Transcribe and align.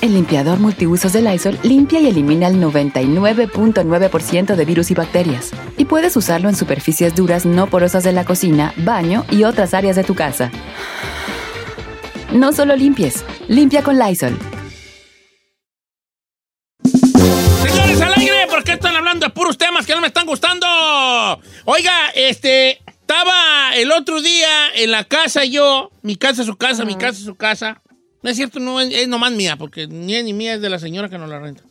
El 0.00 0.14
limpiador 0.14 0.60
multiusos 0.60 1.12
de 1.12 1.22
Lysol 1.22 1.58
limpia 1.64 1.98
y 1.98 2.06
elimina 2.06 2.46
el 2.46 2.62
99.9% 2.62 4.54
de 4.54 4.64
virus 4.64 4.92
y 4.92 4.94
bacterias. 4.94 5.50
Y 5.76 5.86
puedes 5.86 6.16
usarlo 6.16 6.48
en 6.48 6.54
superficies 6.54 7.16
duras 7.16 7.44
no 7.44 7.66
porosas 7.66 8.04
de 8.04 8.12
la 8.12 8.24
cocina, 8.24 8.72
baño 8.76 9.24
y 9.28 9.42
otras 9.42 9.74
áreas 9.74 9.96
de 9.96 10.04
tu 10.04 10.14
casa. 10.14 10.52
No 12.32 12.52
solo 12.52 12.76
limpies, 12.76 13.24
limpia 13.48 13.82
con 13.82 13.98
Lysol. 13.98 14.38
Señores, 16.84 18.00
al 18.00 18.14
aire, 18.14 18.46
¿por 18.48 18.62
qué 18.62 18.74
están 18.74 18.94
hablando 18.94 19.26
de 19.26 19.32
puros 19.32 19.58
temas 19.58 19.84
que 19.84 19.96
no 19.96 20.00
me 20.00 20.06
están 20.06 20.26
gustando? 20.26 20.68
Oiga, 21.64 22.10
este, 22.14 22.78
estaba 22.86 23.74
el 23.74 23.90
otro 23.90 24.22
día 24.22 24.68
en 24.76 24.92
la 24.92 25.02
casa 25.02 25.44
yo, 25.44 25.90
mi 26.02 26.14
casa 26.14 26.42
es 26.42 26.46
su 26.46 26.56
casa, 26.56 26.84
mi 26.84 26.94
casa 26.94 27.18
es 27.18 27.24
su 27.24 27.34
casa. 27.34 27.82
No 28.22 28.30
es 28.30 28.36
cierto, 28.36 28.58
no 28.58 28.80
es, 28.80 28.92
es 28.92 29.08
nomás 29.08 29.32
mía, 29.32 29.56
porque 29.56 29.86
ni 29.86 30.14
es 30.14 30.24
ni 30.24 30.32
mía, 30.32 30.54
es 30.54 30.60
de 30.60 30.68
la 30.68 30.78
señora 30.78 31.08
que 31.08 31.18
nos 31.18 31.28
la 31.28 31.38
renta. 31.38 31.62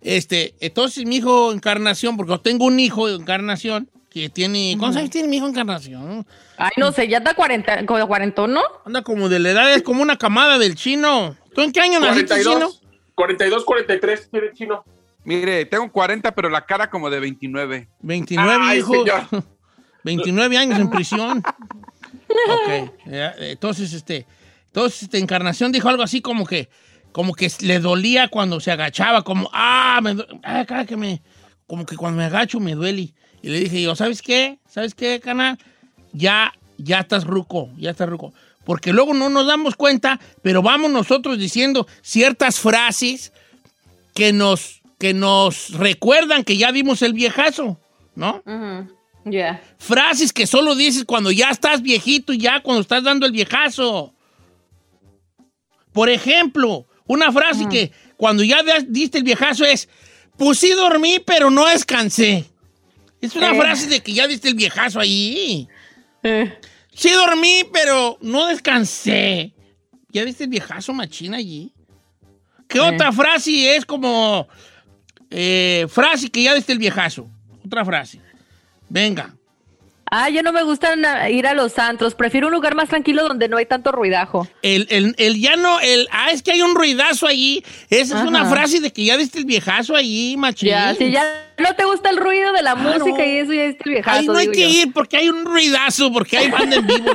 Este, 0.00 0.54
entonces 0.60 1.04
mi 1.06 1.16
hijo 1.16 1.52
Encarnación, 1.52 2.16
porque 2.16 2.32
yo 2.32 2.40
tengo 2.40 2.64
un 2.66 2.78
hijo 2.80 3.06
de 3.08 3.14
Encarnación 3.14 3.88
que 4.10 4.28
tiene, 4.28 4.76
¿cuántos 4.78 4.98
años 4.98 5.10
tiene 5.10 5.28
mi 5.28 5.36
hijo 5.36 5.46
Encarnación? 5.46 6.26
Ay, 6.58 6.70
no 6.76 6.92
sé, 6.92 7.08
ya 7.08 7.18
está 7.18 7.34
40, 7.34 7.86
como 7.86 8.06
40, 8.06 8.46
¿no? 8.48 8.60
Anda 8.84 9.02
como 9.02 9.28
de 9.28 9.38
la 9.38 9.50
edad, 9.50 9.72
es 9.72 9.82
como 9.82 10.02
una 10.02 10.18
camada 10.18 10.58
del 10.58 10.74
chino. 10.74 11.36
¿Tú 11.54 11.62
en 11.62 11.72
qué 11.72 11.80
año 11.80 12.00
naciste, 12.00 12.42
chino? 12.42 12.70
42, 12.70 12.80
42, 13.14 13.64
43, 13.64 14.28
mire, 14.32 14.52
chino. 14.52 14.84
Mire, 15.24 15.64
tengo 15.66 15.90
40, 15.90 16.34
pero 16.34 16.50
la 16.50 16.66
cara 16.66 16.90
como 16.90 17.08
de 17.08 17.20
29. 17.20 17.88
29, 18.00 18.58
Ay, 18.60 18.78
hijo. 18.78 18.92
señor. 18.92 19.26
29 20.04 20.56
años 20.56 20.78
en 20.80 20.90
prisión. 20.90 21.38
ok. 22.48 22.92
Entonces, 23.06 23.92
este, 23.92 24.26
entonces, 24.72 25.02
este, 25.02 25.18
Encarnación 25.18 25.70
dijo 25.70 25.90
algo 25.90 26.02
así 26.02 26.22
como 26.22 26.46
que, 26.46 26.70
como 27.12 27.34
que 27.34 27.52
le 27.60 27.78
dolía 27.78 28.28
cuando 28.28 28.58
se 28.58 28.70
agachaba, 28.70 29.22
como, 29.22 29.50
ah, 29.52 30.00
me 30.02 30.16
ah, 30.42 30.64
cara, 30.66 30.86
que 30.86 30.96
me, 30.96 31.20
como 31.66 31.84
que 31.84 31.94
cuando 31.94 32.16
me 32.16 32.24
agacho 32.24 32.58
me 32.58 32.74
duele. 32.74 33.12
Y 33.42 33.48
le 33.50 33.60
dije 33.60 33.82
yo, 33.82 33.94
¿sabes 33.94 34.22
qué? 34.22 34.60
¿Sabes 34.66 34.94
qué, 34.94 35.20
canal? 35.20 35.58
Ya, 36.14 36.54
ya 36.78 37.00
estás 37.00 37.24
ruco, 37.24 37.68
ya 37.76 37.90
estás 37.90 38.08
ruco. 38.08 38.32
Porque 38.64 38.94
luego 38.94 39.12
no 39.12 39.28
nos 39.28 39.46
damos 39.46 39.76
cuenta, 39.76 40.18
pero 40.40 40.62
vamos 40.62 40.90
nosotros 40.90 41.38
diciendo 41.38 41.86
ciertas 42.00 42.58
frases 42.58 43.34
que 44.14 44.32
nos, 44.32 44.80
que 44.98 45.12
nos 45.12 45.72
recuerdan 45.74 46.44
que 46.44 46.56
ya 46.56 46.72
dimos 46.72 47.02
el 47.02 47.12
viejazo, 47.12 47.78
¿no? 48.14 48.42
Ya. 49.26 49.62
Frases 49.76 50.32
que 50.32 50.46
solo 50.46 50.74
dices 50.74 51.04
cuando 51.04 51.30
ya 51.30 51.50
estás 51.50 51.82
viejito 51.82 52.32
y 52.32 52.38
ya 52.38 52.60
cuando 52.62 52.80
estás 52.80 53.04
dando 53.04 53.26
el 53.26 53.32
viejazo. 53.32 54.14
Por 55.92 56.08
ejemplo, 56.08 56.86
una 57.06 57.30
frase 57.32 57.68
que 57.68 57.92
cuando 58.16 58.42
ya 58.42 58.62
diste 58.88 59.18
el 59.18 59.24
viejazo 59.24 59.64
es, 59.64 59.88
pues 60.36 60.58
sí 60.58 60.70
dormí, 60.70 61.18
pero 61.24 61.50
no 61.50 61.66
descansé. 61.66 62.44
Es 63.20 63.36
una 63.36 63.52
Eh. 63.54 63.60
frase 63.60 63.86
de 63.88 64.00
que 64.00 64.12
ya 64.12 64.26
diste 64.26 64.48
el 64.48 64.54
viejazo 64.54 64.98
ahí. 65.00 65.68
Eh. 66.22 66.58
Sí 66.94 67.10
dormí, 67.10 67.64
pero 67.72 68.18
no 68.20 68.46
descansé. 68.46 69.52
¿Ya 70.10 70.24
diste 70.24 70.44
el 70.44 70.50
viejazo 70.50 70.92
machina 70.92 71.38
allí? 71.38 71.72
¿Qué 72.68 72.80
otra 72.80 73.12
frase 73.12 73.76
es 73.76 73.84
como 73.84 74.48
eh, 75.30 75.86
frase 75.88 76.30
que 76.30 76.42
ya 76.42 76.54
diste 76.54 76.72
el 76.72 76.78
viejazo? 76.78 77.28
Otra 77.64 77.84
frase. 77.84 78.20
Venga. 78.88 79.34
Ah, 80.14 80.28
ya 80.28 80.42
no 80.42 80.52
me 80.52 80.62
gusta 80.62 80.94
ir 81.30 81.46
a 81.46 81.54
los 81.54 81.78
antros. 81.78 82.14
Prefiero 82.14 82.48
un 82.48 82.52
lugar 82.52 82.74
más 82.74 82.90
tranquilo 82.90 83.26
donde 83.26 83.48
no 83.48 83.56
hay 83.56 83.64
tanto 83.64 83.92
ruidajo. 83.92 84.46
El, 84.60 84.86
el, 84.90 85.14
el 85.16 85.40
ya 85.40 85.56
no, 85.56 85.80
el, 85.80 86.06
ah, 86.12 86.30
es 86.30 86.42
que 86.42 86.52
hay 86.52 86.60
un 86.60 86.74
ruidazo 86.74 87.26
allí. 87.26 87.64
Esa 87.88 88.20
es 88.20 88.28
una 88.28 88.44
frase 88.44 88.80
de 88.80 88.92
que 88.92 89.06
ya 89.06 89.16
diste 89.16 89.38
el 89.38 89.46
viejazo 89.46 89.96
allí, 89.96 90.36
machín. 90.36 90.68
Ya, 90.68 90.94
si 90.94 91.10
ya 91.10 91.24
no 91.56 91.74
te 91.76 91.86
gusta 91.86 92.10
el 92.10 92.18
ruido 92.18 92.52
de 92.52 92.60
la 92.60 92.74
Claro. 92.74 93.06
música 93.06 93.24
y 93.24 93.38
eso 93.38 93.54
ya 93.54 93.64
es 93.64 93.76
el 93.82 93.90
viejazo. 93.90 94.18
Ay, 94.20 94.26
no 94.26 94.36
hay 94.36 94.48
que 94.50 94.70
yo. 94.70 94.80
ir 94.82 94.92
porque 94.92 95.16
hay 95.16 95.30
un 95.30 95.46
ruidazo, 95.46 96.12
porque 96.12 96.36
hay 96.36 96.50
banda 96.50 96.76
en 96.76 96.86
vivo. 96.86 97.10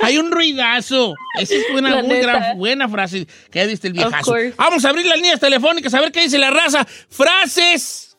hay 0.00 0.16
un 0.16 0.30
ruidazo. 0.30 1.14
Esa 1.38 1.54
es 1.56 1.64
una 1.74 1.96
La 1.96 2.02
muy 2.02 2.08
neta. 2.14 2.26
gran, 2.26 2.56
buena 2.58 2.88
frase 2.88 3.26
que 3.50 3.58
ya 3.58 3.66
diste 3.66 3.88
el 3.88 3.92
viejazo. 3.92 4.34
Vamos 4.56 4.82
a 4.86 4.88
abrir 4.88 5.04
las 5.04 5.16
líneas 5.16 5.40
telefónicas 5.40 5.92
a 5.92 6.00
ver 6.00 6.10
qué 6.10 6.22
dice 6.22 6.38
la 6.38 6.48
raza. 6.50 6.86
Frases 7.10 8.09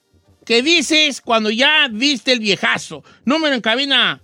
que 0.52 0.62
dices 0.62 1.22
cuando 1.22 1.50
ya 1.50 1.88
diste 1.88 2.34
el 2.34 2.42
viejazo. 2.42 3.06
Número 3.24 3.56
en 3.56 3.62
cabina. 3.62 4.22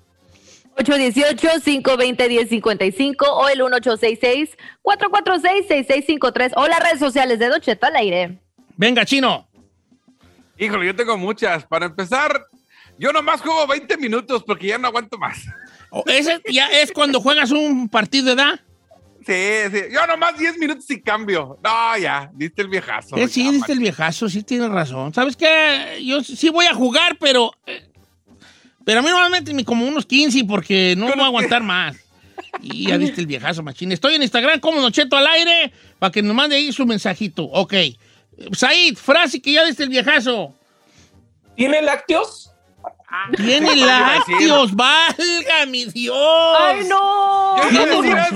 818-520-1055 0.76 3.16
o 3.30 3.48
el 3.48 3.62
1866-446-6653 3.62 6.52
o 6.58 6.68
las 6.68 6.82
redes 6.82 7.00
sociales 7.00 7.40
de 7.40 7.48
Don 7.48 7.62
Cheto 7.62 7.86
al 7.86 7.96
aire. 7.96 8.40
Venga, 8.76 9.06
chino. 9.06 9.48
Híjole, 10.58 10.88
yo 10.88 10.96
tengo 10.98 11.18
muchas. 11.18 11.66
Para 11.66 11.86
empezar, 11.86 12.44
yo 13.00 13.14
nomás 13.14 13.40
juego 13.40 13.66
20 13.66 13.96
minutos 13.96 14.44
porque 14.44 14.68
ya 14.68 14.78
no 14.78 14.90
aguanto 14.90 15.18
más. 15.18 15.46
O 15.92 16.04
Ese 16.08 16.42
ya 16.52 16.68
es 16.68 16.92
cuando 16.92 17.22
juegas 17.22 17.52
un 17.52 17.88
partido 17.88 18.26
de 18.26 18.34
edad. 18.34 18.60
Sí, 19.28 19.34
sí. 19.72 19.82
Yo 19.92 20.08
nomás 20.08 20.38
10 20.38 20.58
minutos 20.58 20.90
y 20.90 21.02
cambio. 21.02 21.60
No, 21.64 21.98
ya, 21.98 22.32
diste 22.34 22.62
el 22.62 22.70
viejazo. 22.70 23.18
Eh, 23.18 23.28
sí, 23.28 23.44
ya, 23.44 23.52
diste 23.52 23.74
el 23.74 23.80
viejazo, 23.80 24.30
sí 24.30 24.42
tienes 24.44 24.70
razón. 24.70 25.14
¿Sabes 25.14 25.36
qué? 25.36 26.02
Yo 26.04 26.24
sí 26.24 26.50
voy 26.50 26.66
a 26.66 26.74
jugar, 26.74 27.18
pero. 27.20 27.52
eh, 27.66 27.84
Pero 28.86 29.00
a 29.00 29.04
mí 29.04 29.10
normalmente 29.10 29.54
me 29.54 29.66
como 29.66 29.86
unos 29.86 30.06
15 30.06 30.46
porque 30.46 30.96
no 30.98 31.08
voy 31.08 31.20
a 31.20 31.26
aguantar 31.26 31.62
más. 31.62 31.98
Y 32.62 32.88
ya 32.88 32.98
diste 32.98 33.20
el 33.20 33.28
viejazo, 33.28 33.62
machín. 33.64 33.92
Estoy 33.92 34.16
en 34.16 34.24
Instagram 34.24 34.60
como 34.62 34.80
Nocheto 34.80 35.18
al 35.18 35.28
aire 35.28 35.74
para 36.00 36.12
que 36.12 36.22
nos 36.24 36.34
mande 36.36 36.56
ahí 36.56 36.72
su 36.72 36.86
mensajito. 36.86 37.44
Ok. 37.44 37.74
Said, 38.54 38.96
frase 38.96 39.42
que 39.42 39.52
ya 39.52 39.66
diste 39.66 39.84
el 39.84 39.90
viejazo. 39.90 40.56
¿Tiene 41.56 41.82
lácteos? 41.82 42.47
Tiene 43.36 43.76
lácteos, 43.78 44.76
valga 44.76 45.66
mi 45.68 45.86
Dios. 45.86 46.16
¡Ay, 46.60 46.86
no! 46.90 47.56
Yo 47.58 47.70
ya- 48.04 48.30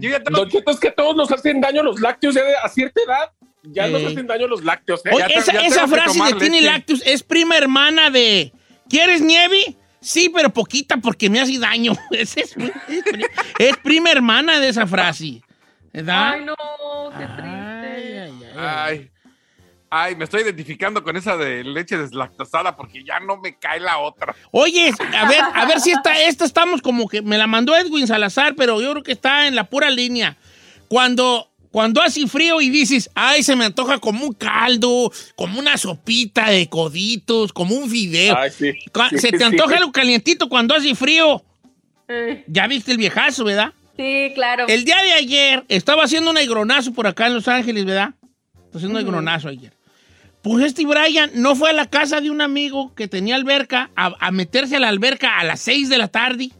yo 0.00 0.10
ya 0.10 0.22
te 0.22 0.30
lo- 0.30 0.38
Don 0.38 0.48
Cheto, 0.50 0.70
es 0.70 0.78
que 0.80 0.90
todos 0.92 1.16
nos 1.16 1.30
hacen 1.32 1.60
daño 1.60 1.82
los 1.82 2.00
lácteos 2.00 2.34
ya 2.34 2.44
de- 2.44 2.56
a 2.56 2.68
cierta 2.68 3.00
edad. 3.06 3.32
Ya 3.64 3.86
nos 3.88 4.04
hacen 4.04 4.26
daño 4.26 4.46
los 4.46 4.62
lácteos, 4.62 5.04
¿eh? 5.06 5.10
Oye, 5.12 5.24
te- 5.26 5.66
esa, 5.66 5.88
frase 5.88 6.22
de 6.22 6.34
tiene 6.34 6.60
lácteos 6.62 7.02
es 7.06 7.22
prima 7.22 7.56
hermana 7.56 8.10
de 8.10 8.52
¿Quieres 8.88 9.22
nieve? 9.22 9.76
Sí, 10.00 10.28
pero 10.28 10.50
poquita 10.50 10.98
porque 10.98 11.30
me 11.30 11.40
hace 11.40 11.58
daño. 11.58 11.92
Esa 12.10 12.40
es, 12.42 12.54
es 12.56 13.02
pri- 13.04 13.26
es 13.58 13.76
prima 13.78 14.10
hermana 14.10 14.60
de 14.60 14.68
esa 14.68 14.86
frase. 14.86 15.40
¿Verdad? 15.92 16.32
¡Ay, 16.34 16.44
no! 16.44 16.54
¡Qué 17.18 17.24
triste! 17.24 17.48
Ay, 17.48 18.18
ay, 18.18 18.32
ay. 18.42 18.52
Ay. 18.56 19.10
Ay, 19.96 20.16
me 20.16 20.24
estoy 20.24 20.42
identificando 20.42 21.04
con 21.04 21.16
esa 21.16 21.36
de 21.36 21.62
leche 21.62 21.96
deslactosada 21.96 22.74
porque 22.74 23.04
ya 23.04 23.20
no 23.20 23.36
me 23.36 23.56
cae 23.56 23.78
la 23.78 23.98
otra. 23.98 24.34
Oye, 24.50 24.92
a 25.16 25.28
ver, 25.28 25.40
a 25.54 25.66
ver 25.66 25.78
si 25.78 25.92
esta, 25.92 26.20
esta 26.20 26.44
estamos 26.44 26.82
como 26.82 27.06
que 27.06 27.22
me 27.22 27.38
la 27.38 27.46
mandó 27.46 27.76
Edwin 27.76 28.08
Salazar, 28.08 28.56
pero 28.56 28.80
yo 28.80 28.90
creo 28.90 29.02
que 29.04 29.12
está 29.12 29.46
en 29.46 29.54
la 29.54 29.70
pura 29.70 29.90
línea. 29.90 30.36
Cuando, 30.88 31.48
cuando 31.70 32.02
hace 32.02 32.26
frío 32.26 32.60
y 32.60 32.70
dices, 32.70 33.08
ay, 33.14 33.44
se 33.44 33.54
me 33.54 33.66
antoja 33.66 34.00
como 34.00 34.26
un 34.26 34.32
caldo, 34.32 35.12
como 35.36 35.60
una 35.60 35.78
sopita 35.78 36.50
de 36.50 36.68
coditos, 36.68 37.52
como 37.52 37.76
un 37.76 37.88
fideo. 37.88 38.36
Ay, 38.36 38.50
sí. 38.50 38.72
Sí, 38.72 39.18
se 39.18 39.30
te 39.30 39.38
sí. 39.38 39.44
antoja 39.44 39.76
algo 39.76 39.92
calientito 39.92 40.48
cuando 40.48 40.74
hace 40.74 40.96
frío. 40.96 41.44
Eh, 42.08 42.42
Ya 42.48 42.66
viste 42.66 42.90
el 42.90 42.98
viejazo, 42.98 43.44
¿verdad? 43.44 43.72
Sí, 43.96 44.32
claro. 44.34 44.66
El 44.66 44.84
día 44.84 45.00
de 45.04 45.12
ayer 45.12 45.64
estaba 45.68 46.02
haciendo 46.02 46.32
un 46.32 46.36
aigronazo 46.36 46.92
por 46.92 47.06
acá 47.06 47.28
en 47.28 47.34
Los 47.34 47.46
Ángeles, 47.46 47.84
¿verdad? 47.84 48.12
Estaba 48.54 48.78
haciendo 48.78 48.98
un 48.98 49.06
aigronazo 49.06 49.46
ayer. 49.46 49.72
Pues 50.44 50.62
este 50.62 50.84
Brian 50.84 51.30
no 51.32 51.56
fue 51.56 51.70
a 51.70 51.72
la 51.72 51.88
casa 51.88 52.20
de 52.20 52.30
un 52.30 52.42
amigo 52.42 52.94
que 52.94 53.08
tenía 53.08 53.34
alberca 53.34 53.90
a, 53.96 54.14
a 54.20 54.30
meterse 54.30 54.76
a 54.76 54.78
la 54.78 54.90
alberca 54.90 55.38
a 55.38 55.44
las 55.44 55.60
6 55.60 55.88
de 55.88 55.96
la 55.96 56.08
tarde. 56.08 56.50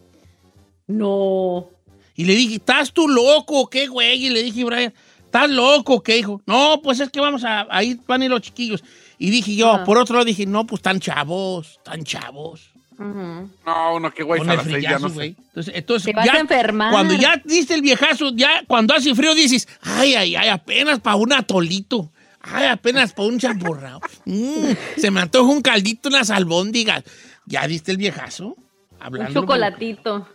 No. 0.86 1.68
Y 2.14 2.24
le 2.24 2.34
dije, 2.34 2.54
¿estás 2.54 2.94
tú 2.94 3.06
loco 3.06 3.60
o 3.60 3.68
qué, 3.68 3.86
güey? 3.86 4.24
Y 4.24 4.30
le 4.30 4.42
dije, 4.42 4.64
Brian, 4.64 4.94
¿estás 5.26 5.50
loco 5.50 5.96
o 5.96 6.02
qué, 6.02 6.16
hijo? 6.16 6.40
No, 6.46 6.80
pues 6.82 6.98
es 6.98 7.10
que 7.10 7.20
vamos 7.20 7.44
a, 7.44 7.66
ahí 7.68 8.00
van 8.06 8.22
a 8.22 8.24
ir 8.24 8.30
los 8.30 8.40
chiquillos. 8.40 8.82
Y 9.18 9.28
dije 9.28 9.54
yo, 9.54 9.84
por 9.84 9.98
otro 9.98 10.14
lado 10.14 10.24
dije, 10.24 10.46
no, 10.46 10.66
pues 10.66 10.80
tan 10.80 10.98
chavos, 10.98 11.78
tan 11.84 12.04
chavos. 12.04 12.70
No, 12.98 13.94
uno 13.96 14.14
que 14.14 14.22
güey 14.22 14.40
a 14.40 14.44
las 14.44 14.64
seis 14.64 14.82
ya 14.82 14.98
no 14.98 15.10
sé. 15.10 15.36
Entonces, 15.36 15.74
entonces 15.76 16.06
Te 16.06 16.12
vas 16.14 16.26
a 16.30 16.38
enfermar. 16.38 16.90
Cuando 16.90 17.12
ya 17.12 17.38
diste 17.44 17.74
el 17.74 17.82
viejazo, 17.82 18.30
ya 18.34 18.62
cuando 18.66 18.94
hace 18.94 19.14
frío 19.14 19.34
dices, 19.34 19.68
ay, 19.82 20.14
ay, 20.14 20.36
ay, 20.36 20.48
apenas 20.48 21.00
para 21.00 21.16
un 21.16 21.34
atolito. 21.34 22.10
Ay, 22.52 22.66
apenas 22.66 23.12
por 23.12 23.32
un 23.32 23.38
champurrado. 23.38 24.00
Mm, 24.24 24.72
se 24.96 25.10
me 25.10 25.20
antoja 25.20 25.50
un 25.50 25.62
caldito, 25.62 26.08
unas 26.08 26.30
albóndigas. 26.30 27.02
¿Ya 27.46 27.66
diste 27.66 27.90
el 27.90 27.96
viejazo? 27.96 28.48
Un 28.48 28.56
Hablando. 29.00 29.40
chocolatito. 29.40 30.28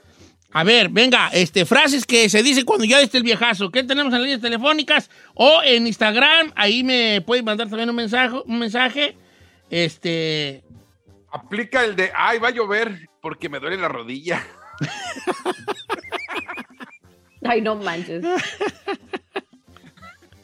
A 0.52 0.64
ver, 0.64 0.90
venga, 0.90 1.30
este, 1.32 1.66
frases 1.66 2.06
que 2.06 2.28
se 2.28 2.42
dicen 2.42 2.66
cuando 2.66 2.86
ya 2.86 2.98
diste 3.00 3.18
el 3.18 3.24
viejazo. 3.24 3.70
¿Qué 3.70 3.84
tenemos 3.84 4.12
en 4.12 4.20
las 4.20 4.22
líneas 4.24 4.42
telefónicas? 4.42 5.10
O 5.36 5.62
en 5.64 5.86
Instagram, 5.86 6.52
ahí 6.56 6.84
me 6.84 7.22
pueden 7.22 7.46
mandar 7.46 7.70
también 7.70 7.90
un 7.90 7.96
mensaje. 7.96 8.36
Un 8.46 8.58
mensaje. 8.60 9.16
Este. 9.70 10.64
Aplica 11.32 11.86
el 11.86 11.96
de, 11.96 12.12
ay, 12.16 12.40
va 12.40 12.48
a 12.48 12.52
llover 12.52 13.08
porque 13.22 13.50
me 13.50 13.60
duele 13.60 13.78
la 13.78 13.88
rodilla. 13.88 14.44
Ay, 17.44 17.62
no 17.62 17.76
manches. 17.76 18.24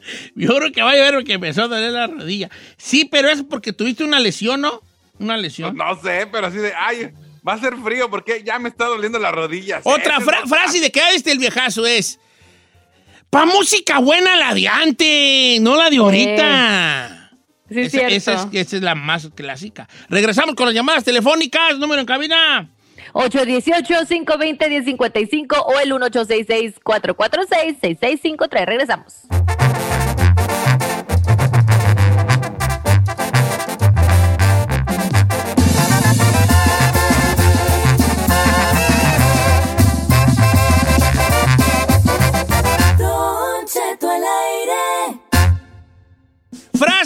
Yo 0.34 0.54
creo 0.56 0.72
que 0.72 0.82
va 0.82 0.90
a 0.92 0.96
llover 0.96 1.14
porque 1.14 1.32
empezó 1.34 1.64
a 1.64 1.68
doler 1.68 1.92
la 1.92 2.06
rodilla. 2.06 2.48
Sí, 2.76 3.04
pero 3.10 3.28
es 3.28 3.42
porque 3.42 3.72
tuviste 3.72 4.04
una 4.04 4.20
lesión, 4.20 4.60
¿no? 4.60 4.82
Una 5.18 5.36
lesión. 5.36 5.76
no 5.76 6.00
sé, 6.02 6.26
pero 6.30 6.46
así 6.48 6.58
de, 6.58 6.72
ay, 6.78 7.10
va 7.46 7.54
a 7.54 7.58
ser 7.58 7.74
frío 7.76 8.10
porque 8.10 8.42
ya 8.44 8.58
me 8.58 8.68
está 8.68 8.84
doliendo 8.86 9.18
las 9.18 9.32
rodillas. 9.32 9.80
Otra 9.84 10.20
fra- 10.20 10.46
frase 10.46 10.80
de 10.80 10.90
que 10.90 11.00
ya 11.00 11.10
diste 11.12 11.32
el 11.32 11.38
viejazo 11.38 11.86
es. 11.86 12.18
Pa' 13.30 13.44
música 13.46 13.98
buena 13.98 14.36
la 14.36 14.54
de 14.54 14.68
antes, 14.68 15.60
no 15.60 15.76
la 15.76 15.90
de 15.90 15.96
ahorita. 15.96 17.30
Sí, 17.68 17.80
es 17.80 17.86
esa, 17.88 17.98
cierto. 17.98 18.14
esa 18.14 18.32
es, 18.34 18.46
esa 18.52 18.76
es 18.76 18.82
la 18.82 18.94
más 18.94 19.28
clásica. 19.34 19.88
Regresamos 20.08 20.54
con 20.54 20.66
las 20.66 20.74
llamadas 20.74 21.02
telefónicas, 21.02 21.76
número 21.78 22.00
en 22.00 22.06
cabina. 22.06 22.68
818-520-1055 23.14 25.64
o 25.66 25.80
el 25.80 25.90
1866-446-6653. 25.92 28.64
Regresamos. 28.66 29.14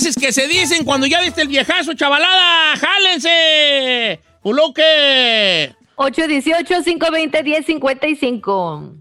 Frases 0.01 0.17
que 0.17 0.33
se 0.33 0.49
dicen 0.49 0.87
cuando 0.87 1.07
ya 1.07 1.21
diste 1.21 1.43
el 1.43 1.49
viejazo, 1.49 1.93
chavalada. 1.93 2.75
¡Jálense! 2.79 4.19
¡Uloque! 4.43 5.77
818-520-1055. 5.97 8.95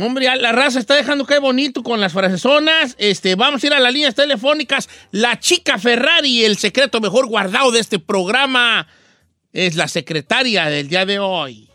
Hombre, 0.00 0.24
ya 0.24 0.34
la 0.36 0.52
raza 0.52 0.78
está 0.78 0.94
dejando 0.94 1.26
que 1.26 1.38
bonito 1.40 1.82
con 1.82 2.00
las 2.00 2.14
frasesonas. 2.14 2.96
Este, 2.98 3.34
vamos 3.34 3.62
a 3.62 3.66
ir 3.66 3.74
a 3.74 3.80
las 3.80 3.92
líneas 3.92 4.14
telefónicas. 4.14 4.88
La 5.10 5.38
chica 5.38 5.78
Ferrari, 5.78 6.46
el 6.46 6.56
secreto 6.56 7.02
mejor 7.02 7.26
guardado 7.26 7.70
de 7.70 7.80
este 7.80 7.98
programa, 7.98 8.88
es 9.52 9.76
la 9.76 9.88
secretaria 9.88 10.70
del 10.70 10.88
día 10.88 11.04
de 11.04 11.18
hoy. 11.18 11.68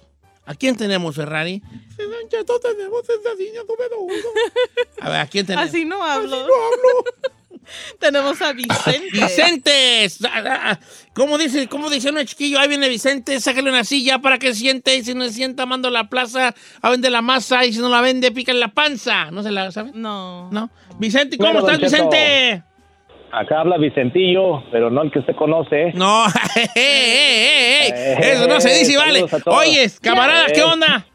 ¿A 0.46 0.56
quién 0.56 0.76
tenemos, 0.76 1.16
Ferrari? 1.16 1.62
A 5.02 5.10
ver, 5.10 5.20
¿a 5.20 5.28
quién 5.28 5.46
tenemos? 5.46 5.70
Así 5.70 5.86
no 5.86 6.04
hablo. 6.04 6.48
Tenemos 8.00 8.42
a 8.42 8.54
Vicente. 8.54 9.10
Vicente, 9.12 10.08
¿cómo 11.14 11.38
dice, 11.38 11.68
cómo 11.68 11.90
dice 11.90 12.10
uno 12.10 12.24
chiquillo? 12.24 12.60
Ahí 12.60 12.68
viene 12.68 12.90
Vicente, 12.90 13.40
sácale 13.40 13.70
una 13.70 13.84
silla 13.84 14.20
para 14.20 14.38
que 14.38 14.54
siente, 14.54 14.96
y 14.96 15.04
si 15.04 15.14
no 15.14 15.26
se 15.26 15.34
sienta, 15.34 15.66
mando 15.66 15.88
a 15.88 15.92
la 15.92 16.06
plaza 16.10 16.54
a 16.82 16.90
vender 16.90 17.12
la 17.12 17.22
masa, 17.22 17.66
y 17.66 17.74
si 17.74 17.80
no 17.80 17.90
la 17.90 18.02
vende, 18.02 18.32
pica 18.32 18.52
en 18.52 18.60
la 18.60 18.70
panza. 18.70 19.32
¿No 19.32 19.44
se 19.44 19.52
la 19.52 19.72
saben? 19.72 19.94
No. 19.96 20.50
¿No? 20.52 20.70
Vicente, 20.98 21.38
¿cómo 21.38 21.54
Bueno, 21.54 21.68
estás. 21.70 21.80
Vicente? 21.92 22.64
Acá 23.34 23.62
habla 23.62 23.78
Vicentillo, 23.78 24.62
pero 24.74 24.90
no 24.90 25.04
el 25.04 25.10
que 25.12 25.20
usted 25.20 25.36
conoce. 25.38 25.94
No, 25.94 26.26
eh, 26.56 26.68
eh, 26.76 27.88
eh, 27.88 27.88
eh, 27.90 28.18
eso 28.34 28.46
no 28.48 28.60
se 28.60 28.74
dice, 28.78 28.98
vale. 28.98 29.20
Saludos 29.22 29.34
a 29.34 29.40
todos. 29.40 29.58
Oye, 29.58 29.90
camarada, 30.02 30.48
¿qué 30.48 30.60
Eh. 30.60 30.64
onda? 30.64 31.06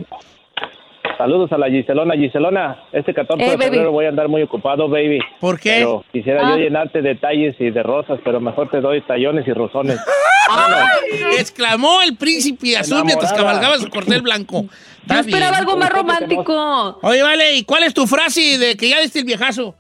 Saludos 1.18 1.50
a 1.52 1.58
la 1.58 1.68
Giselona. 1.70 2.14
Giselona, 2.14 2.76
este 2.92 3.14
14 3.14 3.42
Hey, 3.42 3.50
de 3.50 3.56
baby. 3.56 3.70
febrero 3.70 3.92
voy 3.92 4.04
a 4.04 4.10
andar 4.10 4.28
muy 4.28 4.42
ocupado, 4.42 4.88
baby. 4.88 5.18
¿Por 5.40 5.58
qué? 5.58 5.76
Pero 5.78 6.04
quisiera 6.12 6.46
Ah. 6.46 6.50
yo 6.50 6.56
llenarte 6.58 7.00
detalles 7.00 7.56
y 7.58 7.70
de 7.70 7.82
rosas, 7.82 8.20
pero 8.24 8.40
mejor 8.40 8.68
te 8.70 8.80
doy 8.80 9.00
tallones 9.02 9.46
y 9.48 9.52
rosones. 9.52 9.98
Exclamó 11.38 12.02
el 12.02 12.16
príncipe 12.16 12.76
azul 12.76 13.02
mientras 13.04 13.32
cabalgaba 13.32 13.76
su 13.78 13.88
cortel 13.88 14.22
blanco. 14.22 14.64
Está 15.02 15.14
Yo 15.14 15.20
esperaba 15.20 15.50
bien. 15.52 15.60
algo 15.60 15.76
más 15.76 15.90
romántico. 15.90 16.98
Oye, 17.02 17.22
vale, 17.22 17.54
¿y 17.56 17.64
cuál 17.64 17.84
es 17.84 17.94
tu 17.94 18.06
frase 18.06 18.58
de 18.58 18.76
que 18.76 18.90
ya 18.90 19.00
diste 19.00 19.20
el 19.20 19.24
viejazo? 19.24 19.74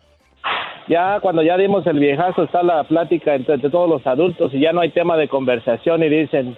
Ya 0.88 1.18
cuando 1.20 1.42
ya 1.42 1.56
dimos 1.56 1.84
el 1.86 1.98
viejazo 1.98 2.44
está 2.44 2.62
la 2.62 2.84
plática 2.84 3.34
entre, 3.34 3.54
entre 3.54 3.70
todos 3.70 3.88
los 3.90 4.06
adultos 4.06 4.52
y 4.54 4.60
ya 4.60 4.72
no 4.72 4.80
hay 4.80 4.90
tema 4.90 5.16
de 5.16 5.28
conversación 5.28 6.02
y 6.04 6.08
dicen, 6.08 6.56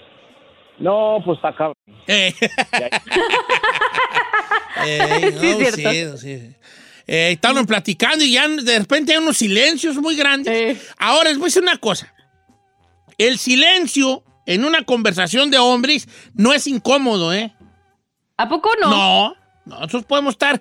no, 0.79 1.19
pues 1.25 1.37
está 1.39 1.55
cabrón. 1.55 1.75
Eh. 2.07 2.35
Eh, 4.87 5.33
no, 5.35 5.41
Sí, 5.41 5.47
es 5.61 5.75
cierto. 5.75 6.17
sí. 6.19 6.55
Eh, 7.07 7.33
estaban 7.33 7.67
platicando 7.67 8.25
y 8.25 8.33
ya 8.33 8.47
de 8.47 8.79
repente 8.79 9.13
hay 9.13 9.19
unos 9.19 9.39
silencios 9.39 9.97
muy 9.97 10.15
grandes. 10.15 10.55
Eh. 10.55 10.81
Ahora, 10.99 11.31
les 11.31 11.39
voy 11.39 11.47
a 11.47 11.49
decir 11.49 11.63
una 11.63 11.79
cosa. 11.79 12.15
El 13.17 13.39
silencio 13.39 14.23
en 14.47 14.65
una 14.65 14.85
conversación 14.85 15.51
de 15.51 15.59
hombres 15.59 16.07
no 16.35 16.53
es 16.53 16.67
incómodo, 16.67 17.33
¿eh? 17.33 17.55
¿A 18.37 18.49
poco 18.49 18.71
no? 18.81 18.91
No. 18.91 19.35
Nosotros 19.65 20.05
podemos 20.05 20.35
estar 20.35 20.61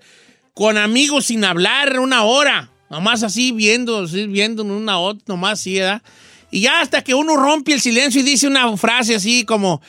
con 0.54 0.78
amigos 0.78 1.26
sin 1.26 1.44
hablar 1.46 2.00
una 2.00 2.24
hora. 2.24 2.72
Nomás 2.90 3.24
así 3.24 3.52
viendo, 3.52 4.04
así 4.04 4.26
viendo 4.28 4.64
una 4.64 5.00
otra, 5.00 5.24
nomás 5.28 5.60
así, 5.60 5.78
¿verdad? 5.78 6.02
Y 6.52 6.62
ya 6.62 6.82
hasta 6.82 7.02
que 7.04 7.14
uno 7.14 7.36
rompe 7.36 7.74
el 7.74 7.82
silencio 7.82 8.22
y 8.22 8.24
dice 8.24 8.48
una 8.48 8.76
frase 8.78 9.16
así 9.16 9.44
como, 9.46 9.82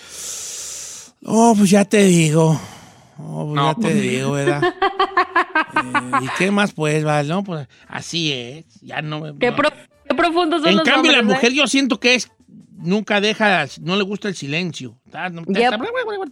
oh, 1.24 1.54
pues 1.56 1.70
ya 1.70 1.84
te 1.84 2.04
digo. 2.04 2.60
Oh, 3.18 3.44
pues 3.46 3.54
No, 3.54 3.68
ya 3.70 3.74
te 3.74 3.80
pues- 3.82 4.02
digo, 4.02 4.32
¿verdad? 4.32 4.62
Eh, 4.64 6.24
¿Y 6.24 6.28
qué 6.38 6.50
más 6.50 6.72
pues, 6.72 7.04
vale? 7.04 7.28
No, 7.28 7.42
pues 7.44 7.66
así 7.88 8.32
es. 8.32 8.64
Ya 8.80 9.02
no 9.02 9.20
me... 9.20 9.38
Qué, 9.38 9.50
no. 9.50 9.56
pro- 9.56 9.72
qué 10.08 10.14
profundos 10.14 10.60
son 10.62 10.70
En 10.70 10.76
los 10.78 10.84
cambio, 10.88 11.12
la 11.12 11.18
hombres, 11.20 11.36
mujer 11.36 11.52
¿eh? 11.52 11.54
yo 11.56 11.66
siento 11.66 11.98
que 12.00 12.14
es 12.14 12.30
nunca 12.76 13.20
deja, 13.20 13.66
no 13.80 13.96
le 13.96 14.02
gusta 14.04 14.28
el 14.28 14.34
silencio. 14.36 14.98
Está, 15.06 15.28
no- 15.30 15.42
Yep. 15.46 15.56
está 15.56 15.78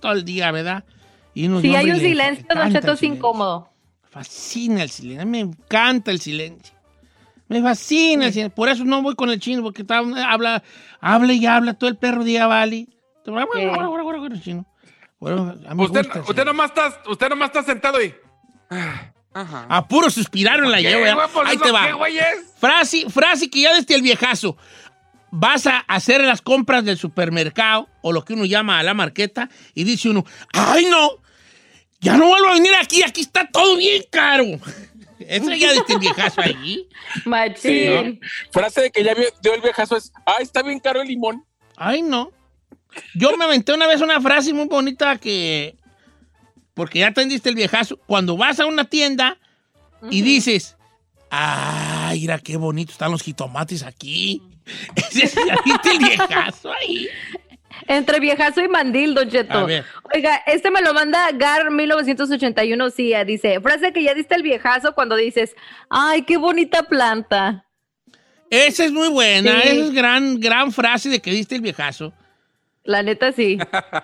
todo 0.01 0.13
el 0.13 0.25
día, 0.25 0.51
¿verdad? 0.53 0.85
Y 1.35 1.47
unos 1.47 1.63
Si 1.63 1.75
hay 1.75 1.91
un 1.91 1.99
le 1.99 2.09
silencio, 2.09 2.47
Don 2.55 2.73
Cheto, 2.73 2.93
es 2.93 3.03
incómodo. 3.03 3.69
Fascina 4.11 4.83
el 4.83 4.91
silencio. 4.91 5.27
Me 5.27 5.41
encanta 5.41 6.11
el 6.11 6.21
silencio. 6.21 6.75
Me 7.49 7.63
fascina 7.63 8.27
el 8.27 8.33
silencio. 8.33 8.55
Por 8.55 8.69
eso 8.69 8.85
no 8.85 9.03
voy 9.03 9.15
con 9.15 9.31
el 9.31 9.39
chino, 9.39 9.63
porque 9.63 9.83
está, 9.83 9.99
habla, 9.99 10.63
habla 11.01 11.33
y 11.33 11.47
habla 11.47 11.75
todo 11.75 11.89
el 11.89 11.97
perro 11.97 12.25
día, 12.25 12.47
chino. 14.41 14.67
Bueno, 15.19 15.55
me 15.75 15.85
Usted, 15.85 16.05
gusta 16.05 16.21
usted, 16.29 16.45
nomás 16.45 16.71
está, 16.71 17.03
usted 17.09 17.29
nomás 17.29 17.49
está 17.49 17.63
sentado 17.63 18.03
y... 18.03 18.15
Ah, 18.71 19.13
Ajá. 19.33 19.67
A 19.69 19.87
puro 19.87 20.09
suspiraron 20.09 20.71
la 20.71 20.79
¿Qué, 20.79 20.85
llevo. 20.85 21.21
Ahí 21.45 21.59
te 21.59 21.71
va. 21.71 21.87
¿Qué, 21.87 23.11
frase 23.11 23.51
que 23.51 23.61
ya 23.61 23.75
desde 23.75 23.95
el 23.95 24.01
viejazo. 24.03 24.57
Vas 25.31 25.67
a 25.67 25.81
hacer 25.81 26.25
las 26.25 26.41
compras 26.41 26.85
del 26.85 26.97
supermercado 26.97 27.89
o 28.01 28.13
lo 28.13 28.25
que 28.25 28.33
uno 28.33 28.47
llama 28.47 28.79
a 28.79 28.83
la 28.83 28.95
marqueta 28.95 29.51
y 29.75 29.85
dice 29.85 30.09
uno, 30.09 30.25
¡ay 30.55 30.87
no! 30.87 31.19
Ya 32.01 32.17
no 32.17 32.29
vuelvo 32.29 32.49
a 32.49 32.55
venir 32.55 32.73
aquí, 32.81 33.03
aquí 33.03 33.21
está 33.21 33.47
todo 33.47 33.77
bien 33.77 34.05
caro. 34.11 34.45
Eso 35.19 35.53
ya 35.53 35.73
desde 35.73 35.95
el 35.95 35.99
viejazo 35.99 36.41
ahí. 36.41 36.89
Machín. 37.25 38.21
Frase 38.51 38.83
de 38.83 38.91
que 38.91 39.03
ya 39.03 39.15
dio 39.15 39.55
el 39.55 39.61
viejazo 39.61 39.97
es, 39.97 40.13
ah, 40.27 40.37
está 40.41 40.63
bien 40.63 40.79
caro 40.79 41.01
el 41.01 41.09
limón. 41.09 41.45
Ay 41.77 42.03
no. 42.03 42.33
Yo 43.15 43.37
me 43.37 43.45
aventé 43.45 43.73
una 43.73 43.87
vez 43.87 44.01
una 44.01 44.21
frase 44.21 44.53
muy 44.53 44.67
bonita 44.67 45.17
que, 45.19 45.77
porque 46.75 47.01
ya 47.01 47.09
entendiste 47.09 47.49
el 47.49 47.55
viejazo, 47.55 47.99
cuando 48.07 48.37
vas 48.37 48.61
a 48.61 48.67
una 48.67 48.85
tienda 48.85 49.39
y 50.11 50.23
dices, 50.23 50.77
¡ay, 51.31 52.21
mira 52.21 52.39
qué 52.39 52.57
bonito 52.57 52.93
están 52.93 53.11
los 53.11 53.23
jitomates 53.23 53.83
aquí! 53.83 54.43
Ese 54.97 55.41
ya 55.47 55.57
viste 55.65 55.91
el 55.91 55.99
viejazo 55.99 56.73
ahí. 56.73 57.09
Entre 57.87 58.21
viejazo 58.21 58.61
y 58.63 58.69
mandil, 58.69 59.15
Don 59.15 59.29
Cheto. 59.29 59.67
Oiga, 60.15 60.43
este 60.47 60.71
me 60.71 60.81
lo 60.83 60.95
manda 60.95 61.31
Gar 61.33 61.71
1981, 61.71 62.91
sí, 62.91 63.13
dice, 63.27 63.61
frase 63.61 63.93
que 63.93 64.03
ya 64.03 64.15
diste 64.15 64.35
el 64.35 64.43
viejazo 64.43 64.95
cuando 64.95 65.17
dices, 65.17 65.55
ay, 65.91 66.23
qué 66.23 66.37
bonita 66.37 66.85
planta. 66.85 67.65
Esa 68.51 68.85
es 68.85 68.93
muy 68.93 69.09
buena, 69.09 69.63
Sí. 69.63 69.69
esa 69.69 69.85
es 69.87 69.93
gran, 69.93 70.41
gran 70.41 70.73
frase 70.73 71.09
de 71.09 71.21
que 71.21 71.31
diste 71.31 71.57
el 71.57 71.61
viejazo. 71.61 72.13
La 72.85 73.03
neta 73.03 73.33
sí. 73.33 73.59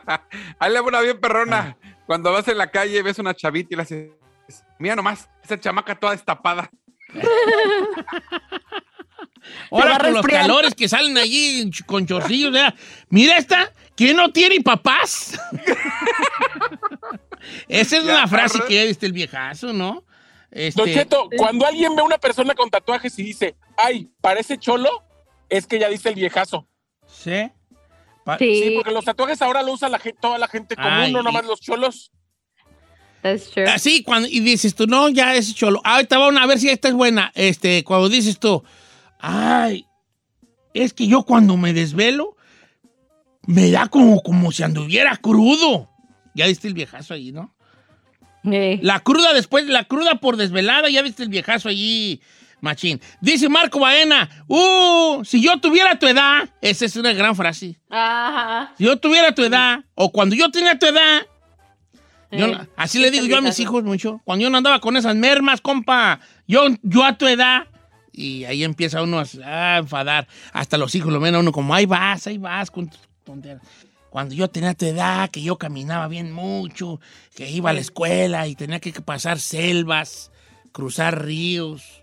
Ahí 0.58 0.72
le 0.72 0.80
una 0.80 1.00
bien 1.00 1.20
perrona. 1.20 1.76
Cuando 2.06 2.32
vas 2.32 2.48
en 2.48 2.58
la 2.58 2.70
calle 2.70 3.00
ves 3.02 3.18
una 3.18 3.34
chavita 3.34 3.68
y 3.72 3.76
le 3.76 3.82
haces... 3.82 4.10
Mira 4.78 4.96
nomás, 4.96 5.30
esa 5.44 5.58
chamaca 5.58 5.94
toda 5.94 6.12
destapada. 6.12 6.68
Ahora 9.70 9.98
con 9.98 10.12
los 10.14 10.26
calores 10.26 10.74
que 10.74 10.88
salen 10.88 11.16
allí 11.18 11.70
con 11.86 12.06
chorcillos, 12.06 12.52
mira 13.08 13.36
esta, 13.38 13.72
¿quién 13.96 14.16
no 14.16 14.30
tiene 14.32 14.60
papás? 14.60 15.38
Esa 17.68 17.96
es 17.98 18.04
una 18.04 18.26
frase 18.28 18.60
que 18.66 18.74
ya 18.74 18.84
diste 18.84 19.06
el 19.06 19.12
viejazo, 19.12 19.72
¿no? 19.72 20.04
Este, 20.50 20.80
Don 20.80 20.90
Cheto, 20.92 21.28
cuando 21.36 21.66
alguien 21.66 21.94
ve 21.96 22.02
a 22.02 22.04
una 22.04 22.18
persona 22.18 22.54
con 22.54 22.70
tatuajes 22.70 23.18
y 23.18 23.22
dice, 23.22 23.56
ay, 23.76 24.10
parece 24.20 24.58
cholo, 24.58 24.90
es 25.48 25.66
que 25.66 25.78
ya 25.78 25.88
dice 25.88 26.10
el 26.10 26.14
viejazo. 26.14 26.68
¿Sí? 27.06 27.50
Pa- 28.24 28.38
Sí, 28.38 28.72
porque 28.76 28.92
los 28.92 29.04
tatuajes 29.04 29.40
ahora 29.42 29.62
lo 29.62 29.72
usa 29.72 29.88
la 29.88 29.98
gente, 29.98 30.18
toda 30.20 30.38
la 30.38 30.48
gente 30.48 30.76
común, 30.76 30.90
Ay, 30.92 31.12
no 31.12 31.22
nomás 31.22 31.44
los 31.46 31.60
cholos. 31.60 32.12
That's 33.22 33.50
true. 33.50 33.64
Así, 33.64 34.02
cuando, 34.02 34.28
y 34.28 34.40
dices 34.40 34.74
tú, 34.74 34.86
no, 34.86 35.08
ya 35.08 35.34
es 35.34 35.54
cholo. 35.54 35.80
Ahorita 35.84 36.18
vamos 36.18 36.40
a 36.40 36.46
ver 36.46 36.58
si 36.58 36.68
esta 36.68 36.88
es 36.88 36.94
buena. 36.94 37.32
Este, 37.34 37.82
cuando 37.84 38.08
dices 38.08 38.38
tú, 38.38 38.62
ay, 39.22 39.86
es 40.74 40.92
que 40.92 41.06
yo 41.06 41.22
cuando 41.22 41.56
me 41.56 41.72
desvelo, 41.72 42.36
me 43.46 43.70
da 43.70 43.88
como, 43.88 44.22
como 44.22 44.52
si 44.52 44.62
anduviera 44.62 45.16
crudo. 45.16 45.88
Ya 46.34 46.46
viste 46.46 46.68
el 46.68 46.74
viejazo 46.74 47.14
ahí, 47.14 47.32
¿no? 47.32 47.54
Sí. 48.44 48.78
La 48.82 49.00
cruda 49.00 49.32
después, 49.32 49.66
la 49.66 49.84
cruda 49.84 50.16
por 50.16 50.36
desvelada, 50.36 50.90
ya 50.90 51.02
viste 51.02 51.22
el 51.22 51.28
viejazo 51.28 51.68
allí, 51.68 52.20
machín. 52.60 53.00
Dice 53.20 53.48
Marco 53.48 53.78
Baena, 53.78 54.28
uh, 54.48 55.24
si 55.24 55.40
yo 55.40 55.60
tuviera 55.60 55.98
tu 55.98 56.06
edad, 56.06 56.50
esa 56.60 56.84
es 56.84 56.96
una 56.96 57.12
gran 57.12 57.36
frase. 57.36 57.78
Ajá. 57.88 58.72
Si 58.76 58.84
yo 58.84 58.98
tuviera 58.98 59.32
tu 59.34 59.44
edad, 59.44 59.84
o 59.94 60.10
cuando 60.10 60.34
yo 60.34 60.50
tenía 60.50 60.78
tu 60.78 60.86
edad, 60.86 61.22
yo 62.32 62.46
Eh, 62.46 62.58
así 62.76 62.96
sí, 62.96 63.04
le 63.04 63.10
digo 63.10 63.26
yo 63.26 63.36
a 63.36 63.40
mis 63.42 63.60
hijos 63.60 63.84
mucho. 63.84 64.20
Cuando 64.24 64.42
yo 64.42 64.50
no 64.50 64.56
andaba 64.56 64.80
con 64.80 64.96
esas 64.96 65.14
mermas, 65.14 65.60
compa, 65.60 66.18
yo, 66.48 66.64
yo 66.82 67.04
a 67.04 67.18
tu 67.18 67.26
edad, 67.26 67.66
y 68.12 68.44
ahí 68.44 68.62
empieza 68.64 69.02
uno 69.02 69.18
a, 69.20 69.24
a 69.44 69.78
enfadar. 69.78 70.28
Hasta 70.52 70.76
los 70.78 70.94
hijos 70.94 71.12
lo 71.12 71.20
ven 71.20 71.34
a 71.34 71.38
uno 71.40 71.52
como, 71.52 71.74
ahí 71.74 71.86
vas, 71.86 72.26
ahí 72.26 72.38
vas 72.38 72.70
con 72.70 72.88
tus 72.88 73.00
tonteras. 73.24 73.62
Cuando 74.10 74.34
yo 74.34 74.48
tenía 74.48 74.74
tu 74.74 74.84
edad, 74.84 75.30
que 75.30 75.42
yo 75.42 75.56
caminaba 75.56 76.06
bien 76.08 76.32
mucho, 76.32 77.00
que 77.34 77.50
iba 77.50 77.70
a 77.70 77.72
la 77.72 77.80
escuela 77.80 78.46
y 78.46 78.54
tenía 78.54 78.78
que 78.78 78.92
pasar 79.00 79.40
selvas, 79.40 80.30
cruzar 80.70 81.24
ríos, 81.24 82.02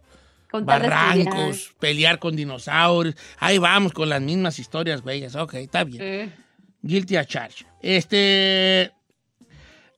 barrancos, 0.65 1.75
pelear 1.79 2.17
con 2.17 2.35
dinosaurios. 2.35 3.15
Ahí 3.37 3.59
vamos 3.59 3.91
con 3.93 4.09
las 4.09 4.21
mismas 4.21 4.57
historias, 4.57 5.01
güeyes. 5.01 5.35
Ok, 5.35 5.53
está 5.55 5.83
bien. 5.83 6.01
Eh. 6.03 6.33
Guilty 6.81 7.15
a 7.17 7.25
charge. 7.25 7.65
Este. 7.81 8.91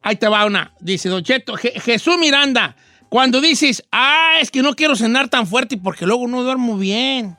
Ahí 0.01 0.15
te 0.18 0.27
va 0.27 0.46
una. 0.46 0.74
Dice 0.82 1.08
Don 1.10 1.24
Cheto, 1.24 1.53
Je- 1.56 1.80
Jesús 1.80 2.18
Miranda. 2.18 2.75
Cuando 3.12 3.41
dices, 3.41 3.84
ah, 3.91 4.36
es 4.39 4.50
que 4.50 4.62
no 4.62 4.74
quiero 4.74 4.96
cenar 4.96 5.27
tan 5.27 5.46
fuerte 5.46 5.75
porque 5.75 6.06
luego 6.06 6.30
no 6.30 6.44
duermo 6.44 6.77
bien. 6.77 7.38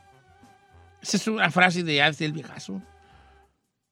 Esa 1.01 1.17
es 1.17 1.27
una 1.27 1.51
frase 1.51 1.83
de 1.83 2.03
antes 2.03 2.19
del 2.19 2.35
viejazo. 2.35 2.83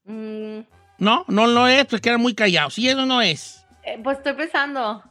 Mm, 0.05 0.59
No, 0.99 1.25
no 1.27 1.47
lo 1.47 1.67
es, 1.67 1.85
porque 1.87 2.09
era 2.09 2.19
muy 2.19 2.35
callado. 2.35 2.69
Sí, 2.69 2.87
eso 2.87 3.03
no 3.07 3.19
es. 3.19 3.65
eh, 3.83 3.99
pues 4.03 4.17
estoy 4.19 4.33
pensando. 4.33 5.01